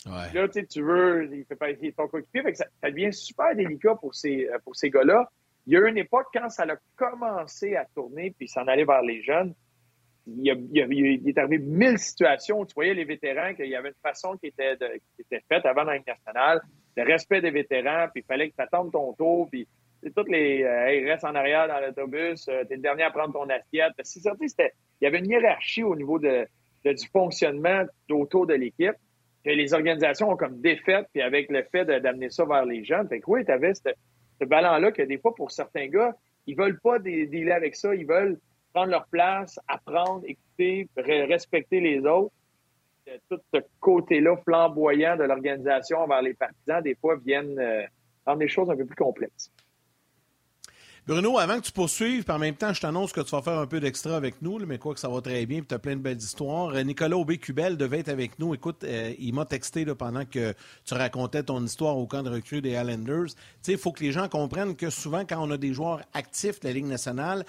[0.05, 2.53] Là, tu veux, il fait pas ton coéquipier.
[2.53, 5.27] ça, ça, devient super délicat pour ces, euh, pour ces gars-là.
[5.65, 8.85] Il y a eu une époque, quand ça a commencé à tourner puis s'en aller
[8.85, 9.55] vers les jeunes,
[10.27, 14.37] il, est arrivé mille situations où tu voyais les vétérans qu'il y avait une façon
[14.37, 16.61] qui était, qui était faite avant dans nationale,
[16.97, 19.67] le respect des vétérans, puis il fallait que tu attendes ton tour, puis
[20.15, 23.11] toutes les euh, hey, reste en arrière dans l'autobus, euh, tu es le dernier à
[23.11, 23.93] prendre ton assiette.
[24.03, 26.47] C'est il y avait une hiérarchie au niveau de,
[26.83, 28.95] du fonctionnement autour de l'équipe
[29.43, 33.07] que les organisations ont comme défaite, puis avec le fait d'amener ça vers les jeunes.
[33.07, 36.15] Fait oui, tu avais ce, ballon-là que des fois, pour certains gars,
[36.47, 38.39] ils veulent pas dealer avec ça, ils veulent
[38.75, 42.33] prendre leur place, apprendre, écouter, respecter les autres.
[43.29, 47.83] Tout ce côté-là flamboyant de l'organisation envers les partisans, des fois, viennent euh,
[48.25, 49.49] rendre les choses un peu plus complexes.
[51.07, 53.67] Bruno, avant que tu poursuives, en même temps, je t'annonce que tu vas faire un
[53.67, 55.95] peu d'extra avec nous, mais quoi que ça va très bien, puis tu as plein
[55.95, 56.73] de belles histoires.
[56.73, 58.55] Euh, Nicolas Aubé-Cubel devait être avec nous.
[58.55, 62.59] Écoute, euh, il m'a texté pendant que tu racontais ton histoire au camp de recrue
[62.59, 63.27] des Islanders.
[63.27, 66.01] Tu sais, il faut que les gens comprennent que souvent, quand on a des joueurs
[66.13, 67.45] actifs de la Ligue nationale,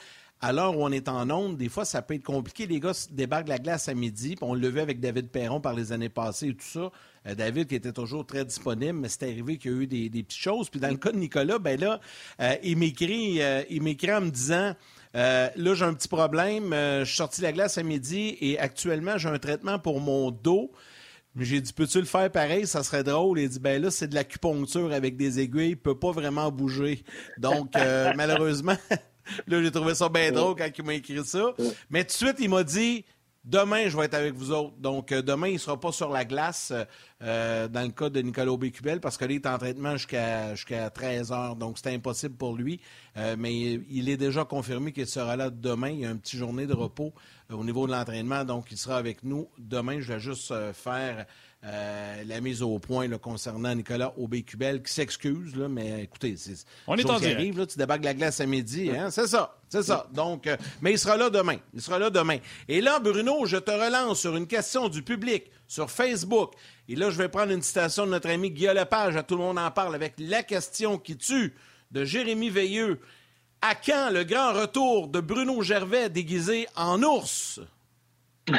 [0.47, 2.69] à l'heure où on est en onde, des fois, ça peut être compliqué.
[2.69, 5.61] Les gars débarquent de la glace à midi, puis on le vu avec David Perron
[5.61, 6.93] par les années passées et tout ça.
[7.27, 10.09] Euh, David qui était toujours très disponible, mais c'est arrivé qu'il y a eu des,
[10.09, 10.71] petites choses.
[10.71, 11.99] Puis dans le cas de Nicolas, ben là,
[12.41, 14.77] euh, il m'écrit euh, en me disant
[15.15, 16.71] là, j'ai un petit problème.
[16.73, 20.31] je suis sorti de la glace à midi et actuellement, j'ai un traitement pour mon
[20.31, 20.71] dos.
[21.39, 22.69] J'ai dit, peux-tu le faire pareil?
[22.69, 23.41] Ça serait drôle.
[23.41, 25.71] Il dit, ben là, c'est de l'acupuncture avec des aiguilles.
[25.71, 27.03] Il peut pas vraiment bouger.
[27.39, 27.73] Donc,
[28.15, 28.77] malheureusement,
[29.47, 31.55] là, j'ai trouvé ça bien drôle quand il m'a écrit ça.
[31.91, 33.05] Mais tout de suite, il m'a dit,
[33.47, 34.77] Demain, je vais être avec vous autres.
[34.79, 36.73] Donc, euh, demain, il ne sera pas sur la glace
[37.23, 41.31] euh, dans le cas de Nicolas Bécubel parce qu'il est en traitement jusqu'à jusqu'à 13
[41.31, 41.55] heures.
[41.55, 42.81] Donc, c'est impossible pour lui.
[43.17, 43.55] Euh, mais
[43.89, 45.91] il est déjà confirmé qu'il sera là demain.
[45.91, 47.15] Il y a une petite journée de repos
[47.49, 48.45] au niveau de l'entraînement.
[48.45, 50.01] Donc, il sera avec nous demain.
[50.01, 51.25] Je vais juste faire
[51.65, 56.55] euh, la mise au point concernant Nicolas Aubé-Cubel qui s'excuse, mais écoutez, c'est
[56.87, 59.11] On est en arrive, là, tu débarques la glace à midi, hein?
[59.11, 60.07] c'est ça, c'est ça.
[60.13, 62.39] Donc, euh, mais il sera là demain, il sera là demain.
[62.69, 66.53] Et là, Bruno, je te relance sur une question du public sur Facebook.
[66.89, 69.43] Et là, je vais prendre une citation de notre ami Guillaume Lepage, à tout le
[69.43, 71.55] monde en parle, avec la question qui tue
[71.91, 73.01] de Jérémy Veilleux.
[73.63, 77.61] À quand le grand retour de Bruno Gervais déguisé en ours?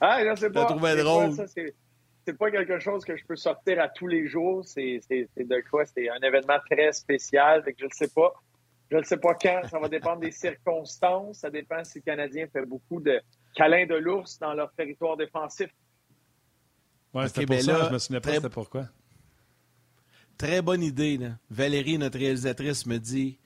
[0.00, 0.64] ah, là, c'est pas.
[0.64, 1.32] drôle.
[1.46, 4.64] c'est pas quelque chose que je peux sortir à tous les jours.
[4.64, 5.84] C'est de quoi?
[5.86, 7.64] C'est un événement très spécial.
[7.78, 8.34] je ne sais pas.
[8.90, 9.62] Je ne sais pas quand.
[9.68, 11.38] Ça va dépendre des circonstances.
[11.38, 13.20] Ça dépend si le Canadien fait beaucoup de
[13.54, 15.70] câlins de l'ours dans leur territoire défensif.
[17.14, 17.86] Oui, c'était pour ben ça.
[17.88, 18.86] je me souviens pas c'était pourquoi.
[20.36, 21.18] Très bonne idée.
[21.50, 23.38] Valérie, notre réalisatrice, me dit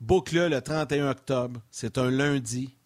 [0.00, 1.60] boucle le 31 octobre.
[1.70, 2.76] C'est un lundi.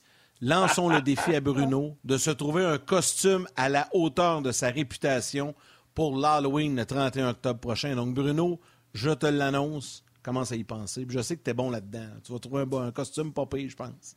[0.42, 4.68] Lançons le défi à Bruno de se trouver un costume à la hauteur de sa
[4.68, 5.54] réputation
[5.94, 7.96] pour l'Halloween le 31 octobre prochain.
[7.96, 8.60] Donc, Bruno,
[8.92, 10.04] je te l'annonce.
[10.22, 11.06] Commence à y penser.
[11.08, 12.08] je sais que tu es bon là-dedans.
[12.22, 14.16] Tu vas trouver un, costume pas pire, je pense.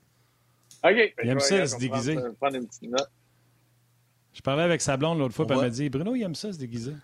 [0.83, 1.13] OK.
[1.23, 2.17] Il aime ça, se déguiser.
[4.33, 6.57] Je parlais avec sa blonde l'autre fois, elle m'a dit Bruno, il aime ça, se
[6.57, 6.95] déguiser.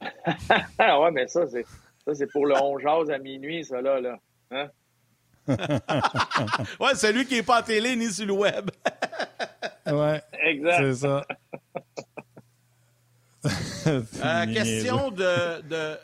[0.00, 1.64] ouais, mais ça, c'est,
[2.04, 4.00] ça, c'est pour le 11 à minuit, ça, là.
[4.00, 4.18] là.
[4.50, 4.68] Hein?
[6.80, 8.70] ouais, celui qui n'est pas à télé ni sur le web.
[9.86, 10.22] ouais.
[10.44, 10.78] Exact.
[10.78, 11.26] C'est ça.
[13.86, 15.98] Euh, question de,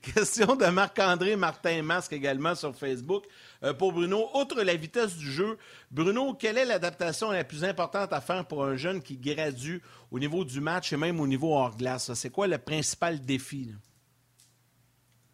[0.00, 3.24] question de Marc-André Martin Masque également sur Facebook.
[3.62, 5.58] Euh, pour Bruno, outre la vitesse du jeu,
[5.90, 10.18] Bruno, quelle est l'adaptation la plus importante à faire pour un jeune qui gradue au
[10.18, 12.14] niveau du match et même au niveau hors glace?
[12.14, 13.74] C'est quoi le principal défi?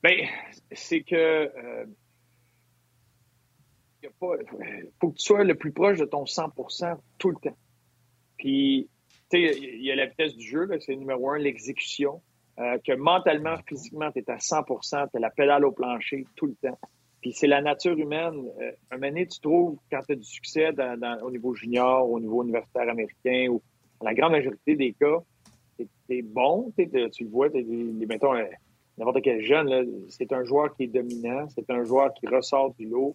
[0.02, 0.28] Bien,
[0.72, 1.84] c'est que euh,
[4.02, 7.56] il faut que tu sois le plus proche de ton 100% tout le temps.
[8.36, 8.88] Puis,
[9.30, 12.22] tu sais, il y a la vitesse du jeu, c'est numéro un, l'exécution.
[12.60, 16.46] Euh, que mentalement, physiquement, tu es à 100 tu as la pédale au plancher tout
[16.46, 16.78] le temps.
[17.20, 18.50] Puis c'est la nature humaine.
[18.60, 20.70] Euh, un moment donné, tu trouves, quand tu as du succès
[21.22, 23.62] au niveau junior, au niveau universitaire américain, ou
[24.00, 25.18] dans la grande majorité des cas,
[25.76, 28.44] tu es, bon, tu le vois, t'es, mettons, euh,
[28.96, 32.86] n'importe quel jeune, c'est un joueur qui est dominant, c'est un joueur qui ressort du
[32.86, 33.14] lot.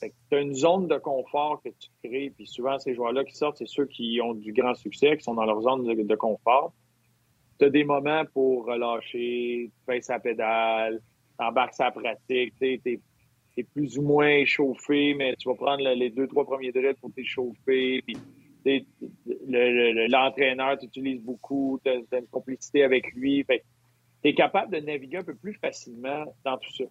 [0.00, 3.58] Tu as une zone de confort que tu crées, puis souvent, ces joueurs-là qui sortent,
[3.58, 6.72] c'est ceux qui ont du grand succès, qui sont dans leur zone de, confort.
[7.58, 11.02] Tu as des moments pour relâcher, tu fais sa pédale,
[11.38, 13.00] t'embarques sa pratique, tu es,
[13.74, 18.00] plus ou moins échauffé, mais tu vas prendre les deux, trois premiers drills pour t'échauffer,
[18.02, 18.16] puis
[20.08, 23.44] l'entraîneur t'utilise beaucoup, tu as, une complicité avec lui.
[23.44, 23.62] Fait
[24.22, 26.84] tu es capable de naviguer un peu plus facilement dans tout ça.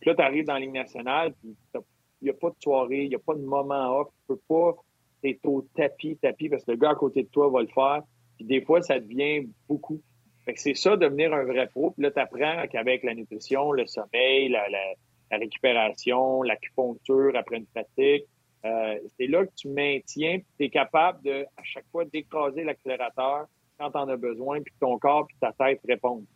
[0.00, 1.80] Puis là, tu arrives dans la Ligue nationale, puis il
[2.24, 4.76] n'y a pas de soirée, il n'y a pas de moment off, tu peux pas
[5.24, 8.02] être au tapis, tapis, parce que le gars à côté de toi va le faire.
[8.36, 10.00] Puis des fois, ça devient beaucoup.
[10.44, 11.92] Fait que c'est ça, devenir un vrai pro.
[11.92, 14.66] Puis là, tu apprends qu'avec la nutrition, le sommeil, la,
[15.30, 18.24] récupération, l'acupuncture après une pratique,
[18.64, 23.46] euh, c'est là que tu maintiens, tu es capable de, à chaque fois, d'écraser l'accélérateur
[23.78, 26.26] quand tu en as besoin, puis ton corps puis ta tête répondent.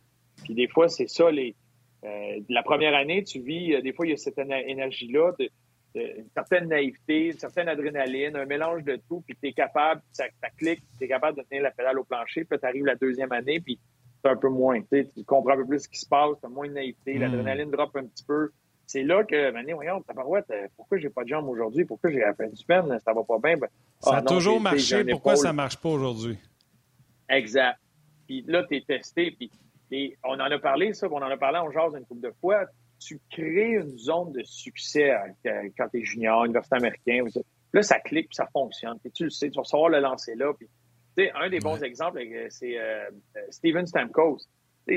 [0.43, 1.55] Puis des fois, c'est ça, les,
[2.03, 5.49] euh, la première année, tu vis, euh, des fois, il y a cette énergie-là, de,
[5.95, 10.25] une certaine naïveté, une certaine adrénaline, un mélange de tout, puis tu es capable, ça,
[10.41, 12.95] ça clique, tu es capable de tenir la pédale au plancher, puis tu arrives la
[12.95, 13.79] deuxième année, puis
[14.21, 16.49] c'est un peu moins, tu comprends un peu plus ce qui se passe, tu as
[16.49, 17.21] moins de naïveté, hmm.
[17.21, 18.51] l'adrénaline drop un petit peu,
[18.87, 21.83] c'est là que, ben, voyons, ta parouette, euh, pourquoi j'ai pas de jambes aujourd'hui?
[21.83, 22.97] Pourquoi j'ai la fin du semaine?
[23.03, 23.57] Ça va pas bien?
[23.57, 23.67] Ben,
[23.99, 25.03] ça a ah, toujours marché.
[25.03, 26.37] Pourquoi ça marche pas aujourd'hui?
[27.27, 27.77] Exact.
[28.25, 29.35] Puis là, tu es testé.
[29.89, 32.33] Puis on en a parlé, ça, on en a parlé en jase une couple de
[32.39, 32.65] fois.
[32.99, 37.23] Tu crées une zone de succès euh, quand tu es junior, université américain.
[37.73, 38.99] Là, ça clique, puis ça fonctionne.
[38.99, 40.53] Puis tu le sais, tu vas savoir le lancer là.
[40.53, 40.67] Puis,
[41.35, 42.77] un des bons exemples, euh, c'est
[43.49, 44.39] Steven Stamkos.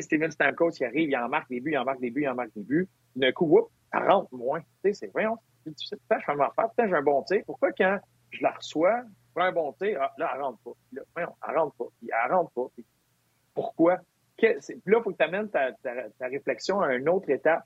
[0.01, 2.29] Steven Stamkos, il arrive, il en marque des buts, il en marque des buts, il
[2.29, 2.89] en marque des buts.
[3.17, 4.61] D'un coup, whoop, elle rentre moins.
[4.61, 5.99] Tu sais, c'est, voyons, c'est difficile.
[5.99, 6.71] Putain, je vais m'en faire.
[6.71, 7.43] Putain, j'ai un bon tir.
[7.45, 7.99] Pourquoi quand
[8.31, 10.73] je la reçois, je prends un bon tir, ah, là, elle rentre pas.
[10.93, 11.87] Là, voyons, elle rentre pas.
[11.99, 12.67] Puis elle rentre pas.
[13.55, 13.99] pourquoi?
[14.37, 14.49] puis
[14.87, 17.63] là, il faut que tu amènes ta, ta, réflexion à une autre étape.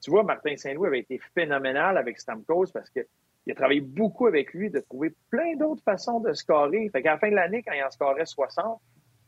[0.00, 3.04] Tu vois, Martin Saint-Louis avait été phénoménal avec Stamkos parce qu'il
[3.50, 6.88] a travaillé beaucoup avec lui de trouver plein d'autres façons de scorer.
[6.90, 8.80] Fait qu'à la fin de l'année, quand il en scorait 60,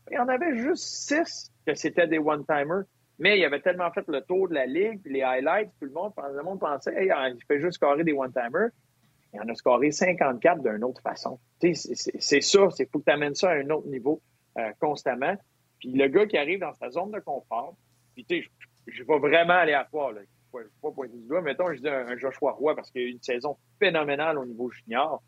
[0.09, 2.83] il y en avait juste 6 que c'était des one-timers.
[3.19, 5.91] Mais il avait tellement fait le tour de la ligue, puis les highlights, tout le
[5.91, 8.69] monde, le monde pensait, hey, il fait juste scorer des one-timers.
[9.33, 11.39] Il en a scoré 54 d'une autre façon.
[11.59, 11.73] C'est
[12.41, 14.21] ça, c'est faut que tu amènes ça à un autre niveau
[14.57, 15.35] euh, constamment.
[15.79, 17.75] Puis le gars qui arrive dans sa zone de confort,
[18.13, 18.49] puis tu sais,
[18.87, 20.21] je vais vraiment aléatoire, là.
[20.53, 21.41] Vais pas pointer du doigt.
[21.41, 24.45] Mettons, je dis un, un Joshua Roy parce qu'il a eu une saison phénoménale au
[24.45, 25.21] niveau junior.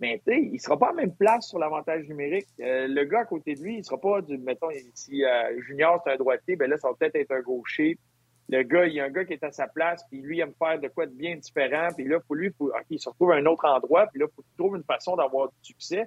[0.00, 2.48] Mais tu sais, il sera pas à même place sur l'avantage numérique.
[2.60, 6.02] Euh, le gars à côté de lui, il sera pas du, mettons, si euh, Junior
[6.04, 7.96] c'est un droitier, ben là, ça va peut-être être un gaucher.
[8.48, 10.40] Le gars, il y a un gars qui est à sa place, puis lui, il
[10.40, 13.30] aime faire de quoi de bien différent, puis là, pour lui, faut, il se retrouve
[13.30, 16.06] à un autre endroit, puis là, il faut qu'il trouve une façon d'avoir du succès.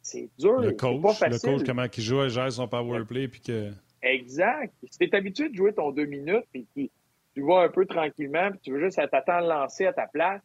[0.00, 1.50] C'est dur, le coach, pas facile.
[1.50, 3.70] Le coach, comment il joue, il gère son power play, puis que...
[4.00, 4.72] Exact.
[4.90, 6.90] Si t'es habitué de jouer ton deux minutes, puis
[7.36, 10.40] tu, vas un peu tranquillement, puis tu veux juste t'attendre lancer à ta place,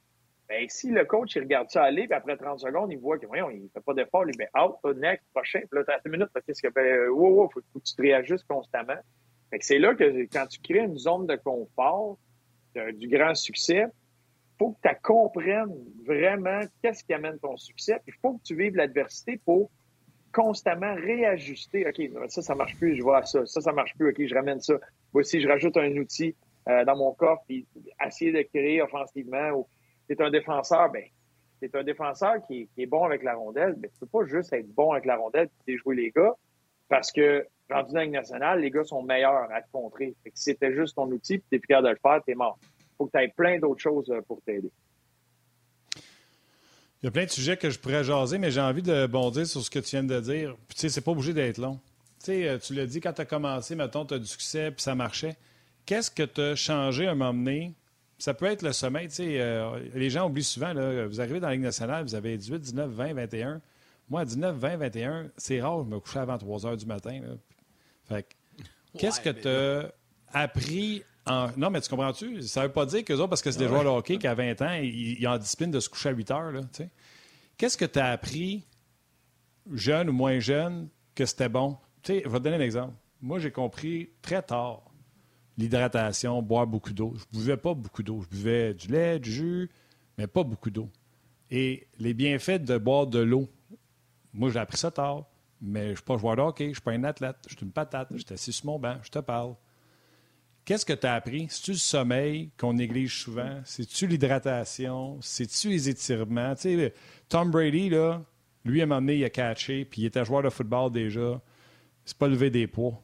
[0.47, 3.25] ben, si le coach, il regarde ça aller, puis après 30 secondes, il voit que,
[3.25, 6.27] voyons, il fait pas d'effort, il met out, next, prochain, puis là, t'as une minute,
[6.45, 7.07] qu'est-ce qu'il fait?
[7.07, 8.99] Wow, wow, faut, faut que tu te réajustes constamment.
[9.49, 12.17] Fait que c'est là que quand tu crées une zone de confort,
[12.93, 13.85] du grand succès,
[14.57, 15.75] faut que tu comprennes
[16.05, 19.71] vraiment qu'est-ce qui amène ton succès, il faut que tu vives l'adversité pour
[20.31, 21.87] constamment réajuster.
[21.87, 23.45] OK, ça, ça marche plus, je vois ça.
[23.45, 24.75] Ça, ça marche plus, OK, je ramène ça.
[25.13, 26.35] Voici, je rajoute un outil
[26.69, 27.65] euh, dans mon coffre, puis
[28.05, 29.65] essayer de créer offensivement
[30.07, 31.05] c'est un défenseur, ben,
[31.61, 34.67] c'est un défenseur qui, est bon avec la rondelle, mais tu peux pas juste être
[34.73, 36.33] bon avec la rondelle et jouer les gars,
[36.89, 40.13] parce que dans la nationale, les gars sont meilleurs à te contrer.
[40.25, 42.59] si c'était juste ton outil, puis t'es plus capable de le faire, t'es mort.
[42.97, 44.69] Faut que tu aies plein d'autres choses euh, pour t'aider.
[47.01, 49.47] Il y a plein de sujets que je pourrais jaser, mais j'ai envie de bondir
[49.47, 50.55] sur ce que tu viens de dire.
[50.67, 51.79] Puis, tu sais, c'est pas obligé d'être long.
[52.19, 54.71] Tu sais, euh, tu l'as dit quand tu as commencé, mettons, tu as du succès,
[54.71, 55.37] puis ça marchait.
[55.85, 57.73] Qu'est-ce que tu as changé à un moment donné?
[58.17, 59.09] Ça peut être le sommeil.
[59.19, 62.59] Euh, les gens oublient souvent, là, vous arrivez dans la Ligue nationale, vous avez 18,
[62.59, 63.61] 19, 20, 21.
[64.09, 67.19] Moi, 19, 20, 21, c'est rare, je me couchais avant 3 heures du matin.
[68.07, 68.27] Fait
[68.97, 69.91] qu'est-ce que tu as
[70.33, 71.49] appris en...
[71.57, 72.41] Non, mais tu comprends-tu?
[72.43, 74.33] Ça ne veut pas dire que parce que c'est des joueurs de hockey qui, à
[74.33, 76.51] 20 ans, ils, ont la discipline de se coucher à 8 heures.
[77.57, 78.65] Qu'est-ce que tu as appris,
[79.71, 81.77] jeune ou moins jeune, que c'était bon?
[82.03, 82.93] sais, je vais te donner un exemple.
[83.21, 84.83] Moi, j'ai compris très tard
[85.57, 87.13] l'hydratation, boire beaucoup d'eau.
[87.15, 88.21] Je ne buvais pas beaucoup d'eau.
[88.21, 89.69] Je buvais du lait, du jus,
[90.17, 90.89] mais pas beaucoup d'eau.
[91.49, 93.49] Et les bienfaits de boire de l'eau,
[94.33, 95.25] moi, j'ai appris ça tard,
[95.61, 97.55] mais je ne suis pas joueur de hockey, je ne suis pas un athlète, je
[97.55, 99.55] suis une patate, je suis assis sur mon banc, je te parle.
[100.63, 101.47] Qu'est-ce que tu as appris?
[101.49, 103.59] C'est-tu le sommeil qu'on néglige souvent?
[103.65, 105.19] C'est-tu l'hydratation?
[105.21, 106.55] C'est-tu les étirements?
[106.55, 106.93] Tu sais,
[107.27, 108.23] Tom Brady, là,
[108.63, 111.41] lui, à un moment donné, il a catché, puis il était joueur de football déjà.
[112.05, 113.01] C'est pas lever des poids.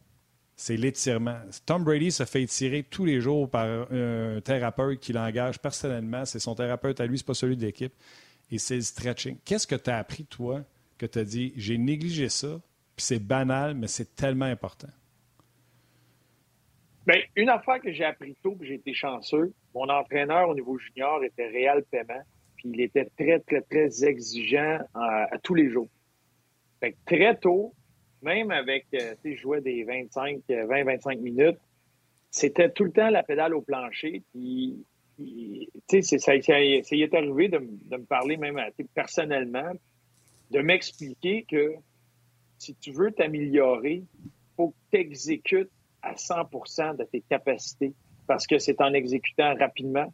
[0.60, 1.39] C'est l'étirement.
[1.66, 6.26] Tom Brady se fait étirer tous les jours par un thérapeute qui l'engage personnellement.
[6.26, 7.93] C'est son thérapeute à lui, c'est pas celui de l'équipe.
[8.51, 9.38] Et c'est le stretching.
[9.45, 10.64] Qu'est-ce que tu as appris, toi,
[10.97, 12.60] que tu as dit, j'ai négligé ça,
[12.95, 14.89] puis c'est banal, mais c'est tellement important?
[17.05, 20.78] Bien, une affaire que j'ai appris tôt, puis j'ai été chanceux, mon entraîneur au niveau
[20.78, 22.22] junior était Réal Paiement,
[22.58, 25.88] puis il était très, très, très exigeant à, tous les jours.
[26.80, 27.74] Fait que très tôt,
[28.22, 31.57] même avec, euh, tu sais, je jouais des 25, 20-25 minutes,
[32.32, 34.86] c'était tout le temps la pédale au plancher, puis
[35.18, 38.59] tu sais, ça, y est arrivé de, de me parler même
[38.93, 39.72] personnellement,
[40.51, 41.74] de m'expliquer que
[42.57, 47.93] si tu veux t'améliorer, il faut que tu exécutes à 100% de tes capacités
[48.28, 50.11] parce que c'est en exécutant rapidement.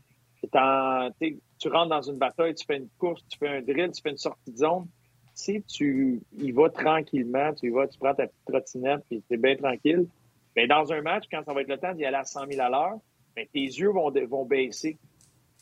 [0.54, 4.01] En, tu rentres dans une bataille, tu fais une course, tu fais un drill, tu
[4.01, 4.88] fais une sortie de zone.
[5.34, 9.34] Si tu y vas tranquillement, tu y vas, tu prends ta petite trottinette et tu
[9.34, 10.07] es bien tranquille,
[10.55, 12.47] mais ben, dans un match, quand ça va être le temps d'y aller à 100
[12.47, 12.99] 000 à l'heure,
[13.36, 14.97] ben, tes yeux vont, vont baisser.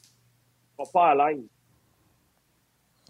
[0.02, 1.46] Tu vas pas à l'aise.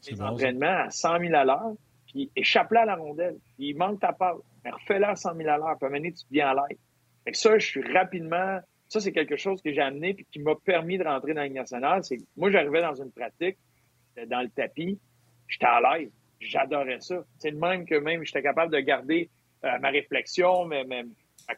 [0.07, 1.73] Les entraînements à 100 000 à l'heure,
[2.07, 3.37] puis échappe-la à la rondelle.
[3.57, 4.37] il manque ta part.
[4.63, 5.77] Mais refais-la à 100 000 à l'heure.
[5.79, 6.77] Puis à tu viens à l'aise.
[7.23, 8.59] Fait que ça, je suis rapidement.
[8.87, 11.47] Ça, c'est quelque chose que j'ai amené puis qui m'a permis de rentrer dans la
[11.47, 12.03] Ligue nationale.
[12.03, 13.57] C'est moi, j'arrivais dans une pratique,
[14.27, 14.99] dans le tapis,
[15.47, 16.11] j'étais à l'aise.
[16.41, 17.23] J'adorais ça.
[17.37, 19.29] C'est le même que même j'étais capable de garder
[19.63, 21.03] euh, ma réflexion, ma, ma,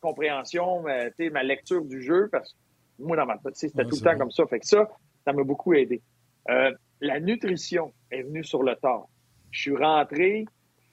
[0.02, 2.58] compréhension, ma, ma, lecture du jeu, parce que
[3.00, 4.46] moi, dans ma tête, c'était tout le temps comme ça.
[4.48, 4.88] Fait que ça,
[5.26, 6.02] ça m'a beaucoup aidé.
[6.50, 6.72] Euh,
[7.02, 9.08] la nutrition est venue sur le tard.
[9.52, 10.46] Je suis rentré,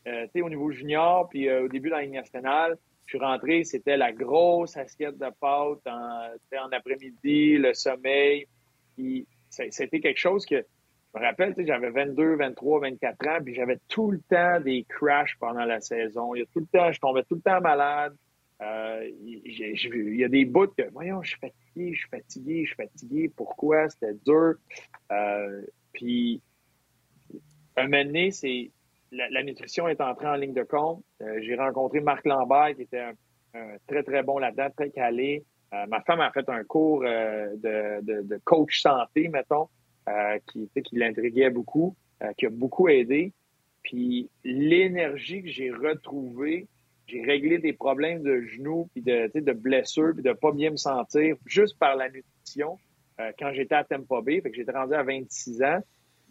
[0.07, 3.65] euh, au niveau junior, puis euh, au début de la Ligue nationale, je suis rentré,
[3.65, 8.47] c'était la grosse assiette de pâtes en, en après-midi, le sommeil.
[8.97, 10.65] Puis c'était quelque chose que,
[11.15, 15.37] je me rappelle, j'avais 22, 23, 24 ans, puis j'avais tout le temps des crashs
[15.39, 16.35] pendant la saison.
[16.35, 18.15] Il y a tout le temps, je tombais tout le temps malade.
[18.63, 22.67] Euh, il y a des bouts que, voyons, je suis fatigué, je suis fatigué, je
[22.67, 23.33] suis fatigué.
[23.35, 23.89] Pourquoi?
[23.89, 24.55] C'était dur.
[25.11, 26.43] Euh, puis,
[27.77, 28.71] un moment donné, c'est
[29.13, 31.03] la, nutrition est entrée en ligne de compte.
[31.23, 33.13] Euh, j'ai rencontré Marc Lambert, qui était
[33.55, 35.45] un, très, très bon là-dedans, très calé.
[35.73, 39.69] Euh, ma femme a fait un cours euh, de, coach santé, mettons,
[40.47, 41.97] qui, qui l'intriguait beaucoup,
[42.37, 43.33] qui a beaucoup aidé.
[43.83, 46.67] Puis l'énergie que j'ai retrouvée,
[47.07, 50.77] j'ai réglé des problèmes de genoux, puis de, de blessures, puis de pas bien me
[50.77, 52.79] sentir juste par la nutrition
[53.39, 54.41] quand j'étais à Tampa Bay.
[54.41, 55.81] Fait que j'étais rendu à 26 ans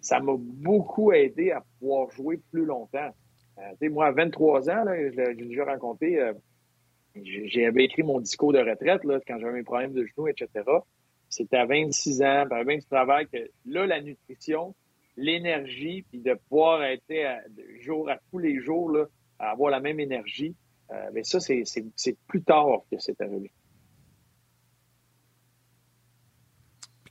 [0.01, 3.09] ça m'a beaucoup aidé à pouvoir jouer plus longtemps.
[3.57, 6.33] Euh, moi, à 23 ans, j'ai déjà euh,
[7.15, 10.47] j'avais écrit mon discours de retraite là, quand j'avais mes problèmes de genoux, etc.
[11.29, 14.75] C'était à 26 ans, par même du travail, que là, la nutrition,
[15.15, 17.39] l'énergie, puis de pouvoir être à,
[17.81, 19.05] jour à tous les jours, là,
[19.37, 20.55] à avoir la même énergie,
[20.91, 21.63] euh, mais ça, c'est
[22.27, 23.51] plus tard que c'est arrivé.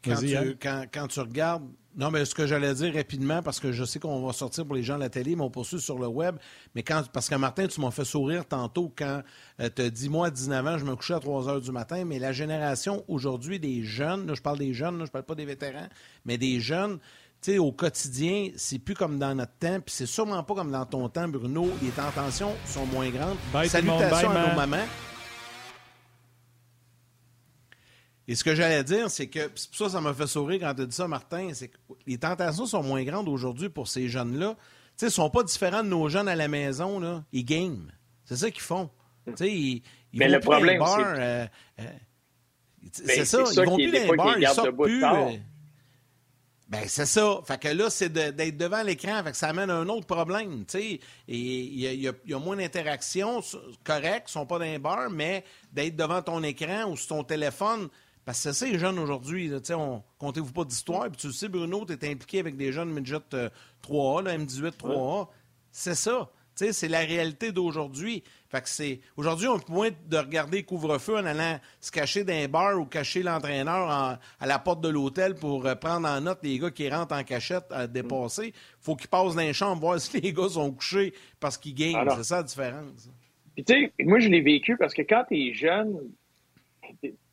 [0.03, 1.69] Quand tu, quand, quand tu, regardes
[1.99, 4.77] non, mais ce que j'allais dire rapidement, parce que je sais qu'on va sortir pour
[4.77, 6.37] les gens de la télé, mais on poursuit sur le web.
[6.77, 9.23] Mais quand, parce que Martin, tu m'as fait sourire tantôt quand
[9.61, 11.73] euh, tu as dit, moi, à 19 ans, je me couchais à 3 heures du
[11.73, 15.25] matin, mais la génération aujourd'hui des jeunes, là, je parle des jeunes, là, je parle
[15.25, 15.89] pas des vétérans,
[16.25, 17.01] mais des jeunes,
[17.43, 20.71] tu sais, au quotidien, c'est plus comme dans notre temps, puis c'est sûrement pas comme
[20.71, 21.69] dans ton temps, Bruno.
[21.83, 23.39] Les tentations sont moins grandes.
[23.67, 24.87] Salutations à nos mamans.
[28.29, 30.87] Et ce que j'allais dire, c'est que, ça, ça m'a fait sourire quand tu as
[30.87, 34.55] dit ça, Martin, c'est que les tentations sont moins grandes aujourd'hui pour ces jeunes-là.
[34.55, 34.61] Tu
[34.97, 37.25] sais, ils sont pas différents de nos jeunes à la maison, là.
[37.33, 37.91] Ils game.
[38.27, 38.91] C'est ça qu'ils font.
[39.27, 41.03] Tu sais, ils, ils Mais vont le problème, c'est...
[41.03, 41.47] Euh,
[41.81, 41.85] euh,
[42.93, 45.05] c'est ça, ils vont plus dans les bars, ils sortent plus...
[45.05, 45.31] Euh,
[46.69, 47.41] ben, c'est ça.
[47.47, 49.25] Fait que là, c'est d'être devant l'écran.
[49.25, 51.01] Fait que ça amène à un autre problème, tu sais.
[51.27, 53.41] Il y, y a, moins d'interaction,
[53.85, 57.25] correct, ils sont pas dans les bars, mais d'être devant ton écran ou sur ton
[57.25, 57.89] téléphone,
[58.29, 59.51] parce que c'est ça les jeunes aujourd'hui.
[60.19, 61.09] Comptez-vous pas d'histoire.
[61.09, 63.17] Puis tu le sais, Bruno, tu es impliqué avec des jeunes midget
[63.83, 65.29] 3A, là, M18 3A.
[65.73, 66.31] C'est ça.
[66.55, 68.23] C'est la réalité d'aujourd'hui.
[68.51, 69.01] Fait que c'est.
[69.17, 72.85] Aujourd'hui, on peut moins de regarder couvre-feu en allant se cacher dans un bar ou
[72.85, 76.87] cacher l'entraîneur à la porte de l'hôtel pour euh, prendre en note les gars qui
[76.91, 78.53] rentrent en cachette à dépasser.
[78.83, 82.07] Faut qu'ils passent dans les chambres voir si les gars sont couchés parce qu'ils gagnent.
[82.17, 83.09] C'est ça la différence.
[83.55, 85.99] Puis tu sais, moi je l'ai vécu parce que quand tu es jeune,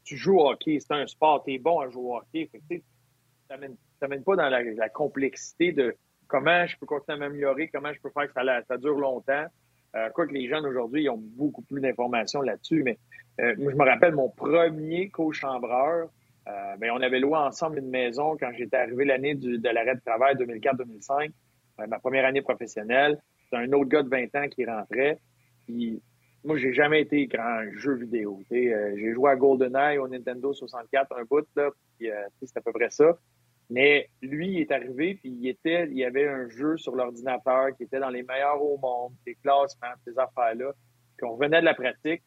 [0.06, 2.49] tu joues au hockey, c'est un sport, tu es bon à jouer au hockey.
[2.70, 2.82] Tu
[3.49, 5.95] n'amènes pas dans la, complexité de
[6.28, 9.45] comment je peux continuer à m'améliorer, comment je peux faire que ça, dure longtemps.
[9.95, 12.97] Euh, quoi que les jeunes aujourd'hui ont beaucoup plus d'informations là-dessus, mais
[13.39, 16.10] euh, moi, je me rappelle mon premier co-chambreur.
[16.47, 20.01] Euh, ben, on avait loué ensemble une maison quand j'étais arrivé l'année de l'arrêt de
[20.01, 21.32] travail 2004-2005,
[21.88, 23.18] ma première année professionnelle.
[23.49, 25.18] C'est un autre gars de 20 ans qui rentrait.
[25.66, 26.01] Puis,
[26.46, 28.41] moi, j'ai jamais été grand jeu vidéo.
[28.52, 32.10] j'ai joué à GoldenEye au Nintendo 64 un bout, là, puis
[32.43, 33.18] c'est à peu près ça.
[33.70, 37.76] Mais lui, il est arrivé, puis il était, il y avait un jeu sur l'ordinateur
[37.76, 40.72] qui était dans les meilleurs au monde, des classements, ces affaires-là.
[41.18, 42.22] Puis on venait de la pratique,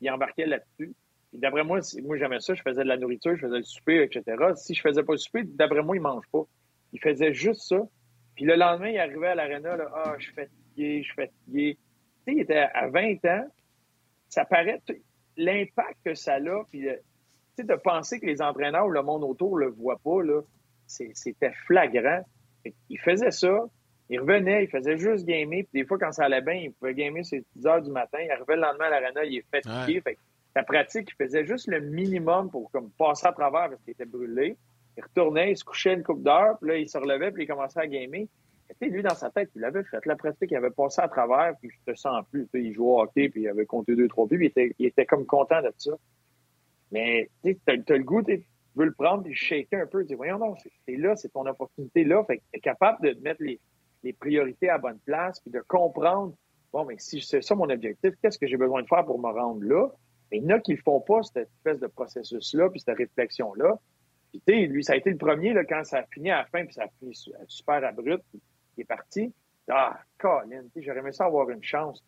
[0.00, 0.94] il embarquait là-dessus.
[1.32, 4.24] D'après moi, moi j'aimais ça, je faisais de la nourriture, je faisais le souper, etc.
[4.56, 6.42] Si je faisais pas le souper, d'après moi, il mange pas.
[6.92, 7.80] Il faisait juste ça.
[8.34, 11.78] Puis le lendemain, il arrivait à l'aréna, là, ah, je suis fatigué, je suis fatigué.
[12.26, 13.46] Tu sais, il était à 20 ans,
[14.28, 14.80] ça paraît,
[15.36, 16.88] l'impact que ça a, puis tu
[17.56, 20.40] sais, de penser que les entraîneurs ou le monde autour le voient pas, là,
[20.86, 22.22] c'était flagrant.
[22.88, 23.64] Il faisait ça,
[24.08, 26.94] il revenait, il faisait juste gamer, puis des fois, quand ça allait bien, il pouvait
[26.94, 30.00] gamer c'est 10 heures du matin, il arrivait le lendemain à l'arena, il est fatigué.
[30.02, 30.18] Fait
[30.54, 34.04] la pratique, il faisait juste le minimum pour comme, passer à travers parce qu'il était
[34.04, 34.56] brûlé.
[34.98, 37.46] Il retournait, il se couchait une coupe d'heure, puis là, il se relevait, puis il
[37.46, 38.26] commençait à gamer.
[38.80, 41.70] Lui, dans sa tête, il avait fait la pratique, il avait passé à travers, puis
[41.70, 42.48] je te sens plus.
[42.54, 44.86] il jouait au hockey, puis il avait compté deux, trois buts, puis il était, il
[44.86, 45.92] était comme content de ça.
[46.90, 48.22] Mais tu as, as, le goût,
[48.74, 50.54] veux le prendre le shaker un peu, dire, voyons non,
[50.86, 52.24] c'est là, c'est ton opportunité là.
[52.24, 53.60] Fait que capable de mettre les,
[54.02, 56.34] les priorités à bonne place, puis de comprendre,
[56.72, 59.30] bon, mais si c'est ça mon objectif, qu'est-ce que j'ai besoin de faire pour me
[59.30, 59.88] rendre là?
[60.30, 62.96] Mais il y en a qui ne font pas cette espèce de processus-là, puis cette
[62.96, 63.78] réflexion-là.
[64.30, 66.38] Puis, tu sais, lui, ça a été le premier, là, quand ça a fini à
[66.38, 67.14] la fin, puis ça a fini
[67.46, 68.40] super abrupt, puis
[68.76, 69.32] il est parti.
[69.68, 72.04] Ah, Colin, j'aurais aimé ça avoir une chance.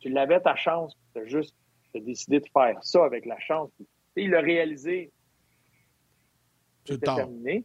[0.00, 1.54] Tu l'avais ta chance, tu as juste
[1.94, 3.70] décidé de faire ça avec la chance.
[3.76, 5.10] Puis, il l'a réalisé
[6.84, 7.64] c'est terminé.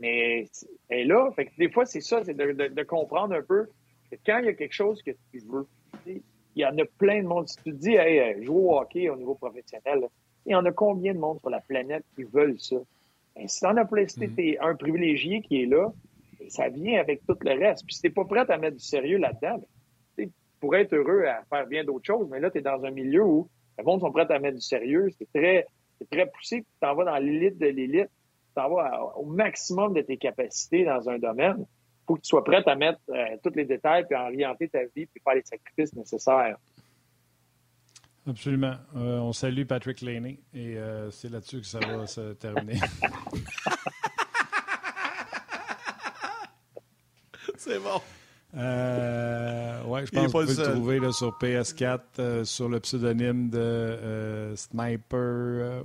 [0.00, 0.46] Mais
[0.90, 1.30] est là.
[1.32, 3.66] Fait que des fois, c'est ça, c'est de, comprendre un peu
[4.10, 5.66] que quand il y a quelque chose que tu veux,
[6.06, 6.22] il
[6.54, 7.48] y en a plein de monde.
[7.48, 10.08] Si tu te dis, hey, euh, jouer au hockey au niveau professionnel,
[10.46, 12.76] il y en a combien de monde sur la planète qui veulent ça?
[13.36, 15.92] Ben, si tu en as plein, si mm un privilégié qui est là,
[16.48, 17.84] ça vient avec tout le reste.
[17.86, 19.62] Puis si t'es pas prêt à mettre du sérieux là-dedans,
[20.16, 20.30] tu
[20.60, 23.24] pourrais être heureux à faire bien d'autres choses, mais là, tu es dans un milieu
[23.24, 25.08] où les monde sont prêts à mettre du sérieux.
[25.18, 25.66] C'est très,
[25.98, 28.10] c'est très poussé, tu t'en vas dans l'élite de l'élite
[28.58, 32.42] t'en vas au maximum de tes capacités dans un domaine, il faut que tu sois
[32.42, 35.42] prêt à mettre euh, tous les détails, puis à orienter ta vie, puis faire les
[35.44, 36.56] sacrifices nécessaires.
[38.26, 38.74] Absolument.
[38.96, 42.78] Euh, on salue Patrick Laney et euh, c'est là-dessus que ça va se terminer.
[47.60, 48.00] c'est bon.
[48.54, 54.54] ouais, je pense que vous pouvez le trouver là, sur PS4 sur le pseudonyme de
[54.56, 55.82] Sniper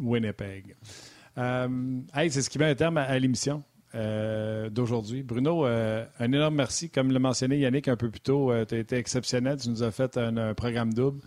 [0.00, 0.76] Winnipeg.
[1.38, 1.68] Euh,
[2.14, 3.62] c'est ce qui met un terme à, l'émission
[3.94, 5.22] euh, d'aujourd'hui.
[5.22, 6.90] Bruno, euh, un énorme merci.
[6.90, 9.58] Comme le mentionnait Yannick un peu plus tôt, tu as été exceptionnel.
[9.58, 11.20] Tu nous as fait un, programme double.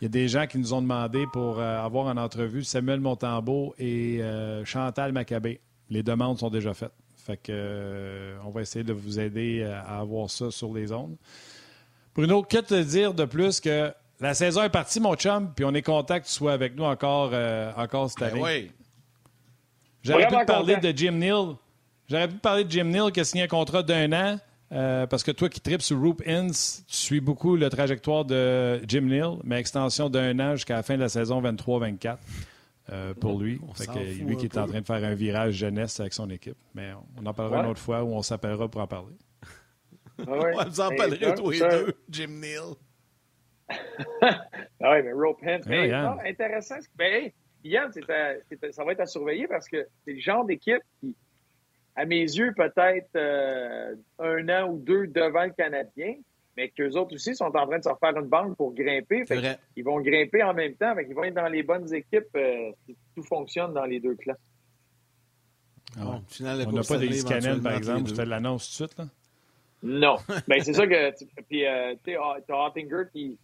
[0.00, 3.74] Il y a des gens qui nous ont demandé pour avoir en entrevue Samuel Montambeau
[3.78, 4.20] et
[4.64, 5.60] Chantal Maccabé.
[5.90, 6.92] Les demandes sont déjà faites.
[7.24, 11.16] Fait que, on va essayer de vous aider à avoir ça sur les ondes.
[12.14, 15.74] Bruno, que te dire de plus que la saison est partie, mon chum, puis on
[15.74, 17.32] est content que tu sois avec nous encore,
[17.76, 18.42] encore cette ben année?
[18.42, 18.70] oui.
[20.04, 21.56] J'aurais pu parler de Jim Neal.
[22.08, 24.38] J'aurais pu parler de Jim Neal qui a signé un contrat d'un an.
[24.72, 26.50] Euh, parce que toi qui tripes sur Roop Inns,
[26.88, 30.96] tu suis beaucoup la trajectoire de Jim Neal, mais extension d'un an jusqu'à la fin
[30.96, 32.16] de la saison 23-24
[32.90, 33.60] euh, pour lui.
[34.20, 36.58] lui qui est en train de faire un virage jeunesse avec son équipe.
[36.74, 39.16] Mais on en parlera une autre fois où on s'appellera pour en parler.
[40.18, 42.74] Ah on vous en parlera tous les deux, Jim Neal.
[44.22, 45.62] ah oui, mais Rope Inns.
[46.24, 46.76] intéressant.
[46.96, 47.30] Ben,
[47.64, 51.16] Yann, ça va être à surveiller parce que c'est le genre d'équipe qui,
[51.96, 56.16] à mes yeux, peut-être euh, un an ou deux devant le Canadien,
[56.56, 59.24] mais qu'eux autres aussi sont en train de se refaire une banque pour grimper.
[59.76, 62.96] Ils vont grimper en même temps, ils vont être dans les bonnes équipes euh, si
[63.14, 64.38] tout fonctionne dans les deux classes.
[65.96, 66.20] Ah
[66.66, 67.22] on n'a pas des
[67.62, 68.98] par exemple, je te l'annonce tout de suite.
[68.98, 69.06] Là.
[69.84, 70.16] Non.
[70.48, 71.12] ben, c'est ça que.
[71.48, 73.38] Puis, euh, tu sais, Ottinger qui.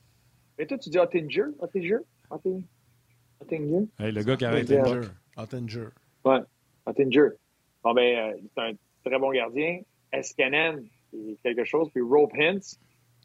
[0.59, 1.45] Mais toi, tu dis Ottinger?
[1.61, 1.99] Ottinger?
[2.31, 2.65] Ottinger?
[3.41, 3.89] Ottinger?
[3.99, 5.09] Hey, le gars qui a arrêté Ottinger.
[5.37, 5.89] Ottinger.
[6.25, 6.41] Ouais,
[6.87, 7.29] Ottinger.
[7.85, 8.73] Bon, ben, euh, c'est un
[9.05, 9.81] très bon gardien.
[10.13, 10.85] Escanen,
[11.45, 11.89] quelque chose.
[11.93, 12.79] Puis Rope Hintz,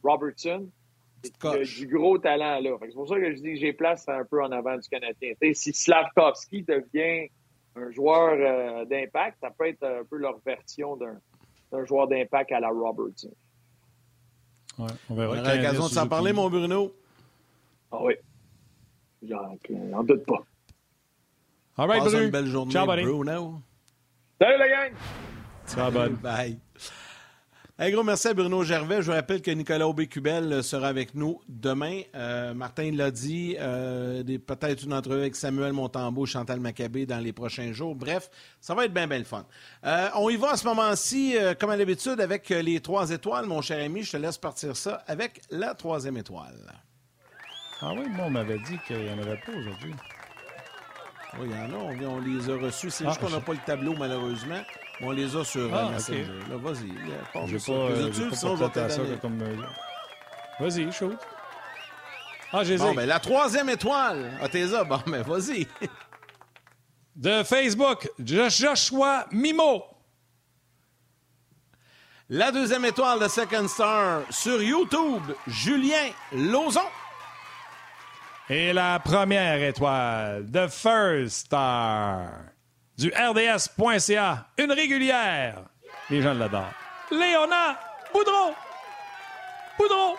[0.06, 0.70] Robertson,
[1.24, 2.78] il a du gros talent là.
[2.82, 5.34] C'est pour ça que je dis que j'ai place un peu en avant du Canadien.
[5.54, 7.30] si Slavkovski devient
[7.76, 12.60] un joueur euh, d'impact, ça peut être un peu leur version d'un joueur d'impact à
[12.60, 13.34] la Robertson.
[14.78, 15.34] Ouais, on verra.
[15.34, 16.94] On aura l'occasion de s'en parler, mon Bruno.
[17.92, 18.16] Ah oui.
[19.28, 20.44] J'en doute pas.
[21.78, 23.62] All right, Passe une belle journée, Ciao, Bruno.
[24.40, 24.94] Salut, la gang!
[25.68, 26.22] Ciao, bud.
[26.22, 26.60] Bye.
[27.78, 29.02] Un gros merci à Bruno Gervais.
[29.02, 32.04] Je vous rappelle que Nicolas Aubé-Cubel sera avec nous demain.
[32.16, 37.34] Euh, Martin l'a dit, euh, peut-être une entrevue avec Samuel Montambeau, Chantal Maccabé dans les
[37.34, 37.94] prochains jours.
[37.94, 38.30] Bref,
[38.62, 39.46] ça va être bien, bien le fun.
[39.84, 43.62] Euh, on y va à ce moment-ci, comme à l'habitude, avec les trois étoiles, mon
[43.62, 44.04] cher ami.
[44.04, 46.72] Je te laisse partir ça avec la troisième étoile.
[47.82, 49.94] Ah oui, moi, on m'avait dit qu'il n'y en avait pas aujourd'hui.
[51.38, 52.08] Oui, il y en a.
[52.08, 52.90] On, les a reçus.
[52.90, 54.62] C'est ah, juste qu'on n'a pas le tableau, malheureusement.
[55.02, 56.24] On les a sur ah, okay.
[56.50, 56.92] Là, vas-y.
[57.34, 58.36] Pas, euh, pas
[58.90, 59.42] ça comme...
[59.42, 59.56] Euh,
[60.60, 61.18] vas-y, shoot.
[62.54, 64.32] Ah, j'ai Bon, ben, la troisième étoile.
[64.42, 64.84] Ah, t'es là.
[64.84, 65.68] Bon, mais ben, vas-y.
[67.16, 69.84] De Facebook, Joshua Mimo.
[72.30, 76.80] La deuxième étoile de Second Star sur YouTube, Julien Lozon.
[78.50, 82.30] Et la première étoile, The First Star,
[82.98, 85.58] du RDS.ca, une régulière.
[86.10, 86.74] Les gens l'adorent.
[87.12, 87.80] Léona
[88.14, 88.54] Boudreau.
[89.78, 90.18] Boudreau.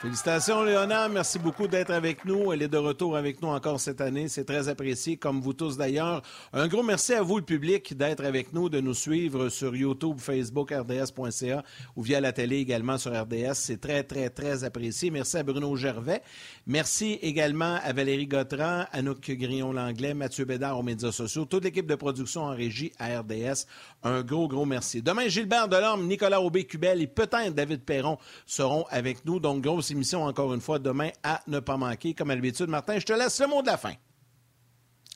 [0.00, 1.08] Félicitations, Léona.
[1.08, 2.52] Merci beaucoup d'être avec nous.
[2.52, 4.28] Elle est de retour avec nous encore cette année.
[4.28, 6.22] C'est très apprécié, comme vous tous d'ailleurs.
[6.52, 10.20] Un gros merci à vous, le public, d'être avec nous, de nous suivre sur YouTube,
[10.20, 11.64] Facebook, RDS.ca
[11.96, 13.54] ou via la télé également sur RDS.
[13.54, 15.10] C'est très, très, très apprécié.
[15.10, 16.22] Merci à Bruno Gervais.
[16.68, 21.96] Merci également à Valérie Gautran, Anouk Grillon-Langlais, Mathieu Bédard aux médias sociaux, toute l'équipe de
[21.96, 23.66] production en régie à RDS.
[24.02, 25.02] Un gros, gros merci.
[25.02, 29.40] Demain, Gilbert Delorme, Nicolas Aubé-Cubel et peut-être David Perron seront avec nous.
[29.40, 32.14] Donc, grosse émission encore une fois demain à ne pas manquer.
[32.14, 33.94] Comme à l'habitude, Martin, je te laisse le mot de la fin.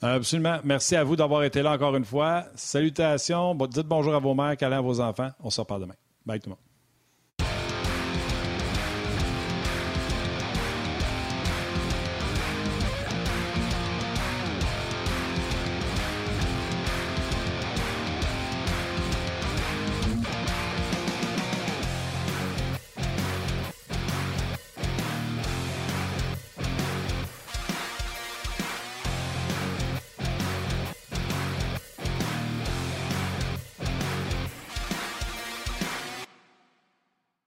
[0.02, 0.58] Absolument.
[0.64, 2.46] Merci à vous d'avoir été là encore une fois.
[2.56, 3.54] Salutations.
[3.54, 5.30] Dites bonjour à vos mères, câlins à vos enfants.
[5.40, 5.94] On se reparle demain.
[6.26, 6.71] Bye tout le monde.